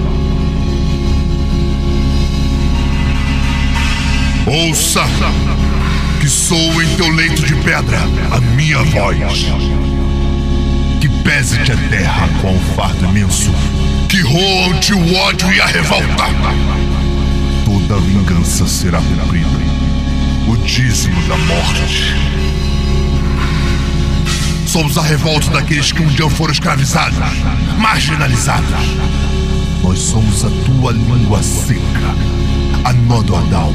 Ouça 4.45 5.01
que 6.19 6.29
soa 6.29 6.83
em 6.83 6.95
teu 6.95 7.09
leito 7.09 7.41
de 7.43 7.55
pedra 7.55 7.97
a 8.31 8.39
minha 8.39 8.83
voz. 8.83 9.47
Que 11.01 11.09
pese-te 11.23 11.71
a 11.71 11.77
terra 11.89 12.29
com 12.39 12.55
o 12.55 12.59
fardo 12.75 13.03
imenso. 13.05 13.51
Que 14.09 14.21
roam-te 14.21 14.93
o 14.93 15.15
ódio 15.15 15.51
e 15.51 15.59
a 15.59 15.65
revolta. 15.65 16.25
Toda 17.65 17.99
vingança 17.99 18.67
será 18.67 19.01
cumprida. 19.01 19.47
O 20.47 20.55
dízimo 20.57 21.19
da 21.27 21.37
morte. 21.37 22.40
Somos 24.71 24.97
a 24.97 25.01
revolta 25.01 25.49
daqueles 25.49 25.91
que 25.91 26.01
um 26.01 26.07
dia 26.07 26.29
foram 26.29 26.53
escravizados, 26.53 27.19
marginalizados. 27.77 28.69
Nós 29.83 29.99
somos 29.99 30.45
a 30.45 30.49
tua 30.65 30.93
língua 30.93 31.43
seca, 31.43 32.15
a 32.85 32.93
Nododal. 32.93 33.73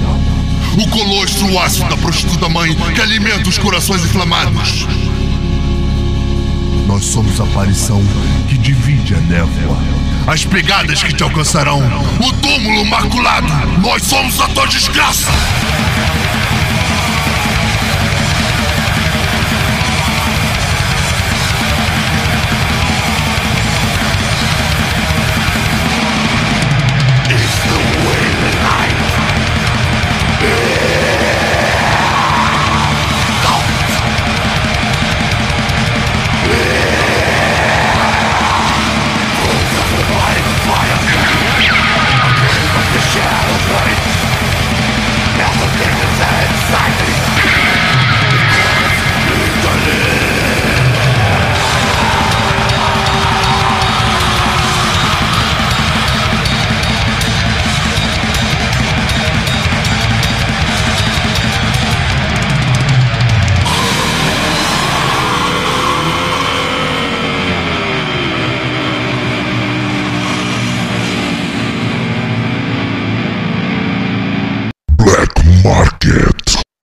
O 0.79 0.89
colostro 0.89 1.59
ácido 1.59 1.91
da 1.91 1.99
prostituta 1.99 2.49
mãe 2.49 2.75
que 2.95 3.01
alimenta 3.03 3.47
os 3.47 3.59
corações 3.59 4.07
inflamados. 4.07 4.87
Nós 6.87 7.05
somos 7.05 7.39
a 7.43 7.45
aparição 7.45 8.03
que 8.49 8.57
divide 8.57 9.17
a 9.17 9.21
névoa. 9.21 9.77
As 10.27 10.47
pegadas 10.47 11.03
que 11.03 11.13
te 11.13 11.23
alcançarão. 11.23 11.83
O 12.27 12.33
túmulo 12.33 12.87
maculado. 12.87 13.53
Nós 13.83 14.03
somos 14.03 14.41
a 14.41 14.49
tua 14.49 14.67
desgraça. 14.67 15.31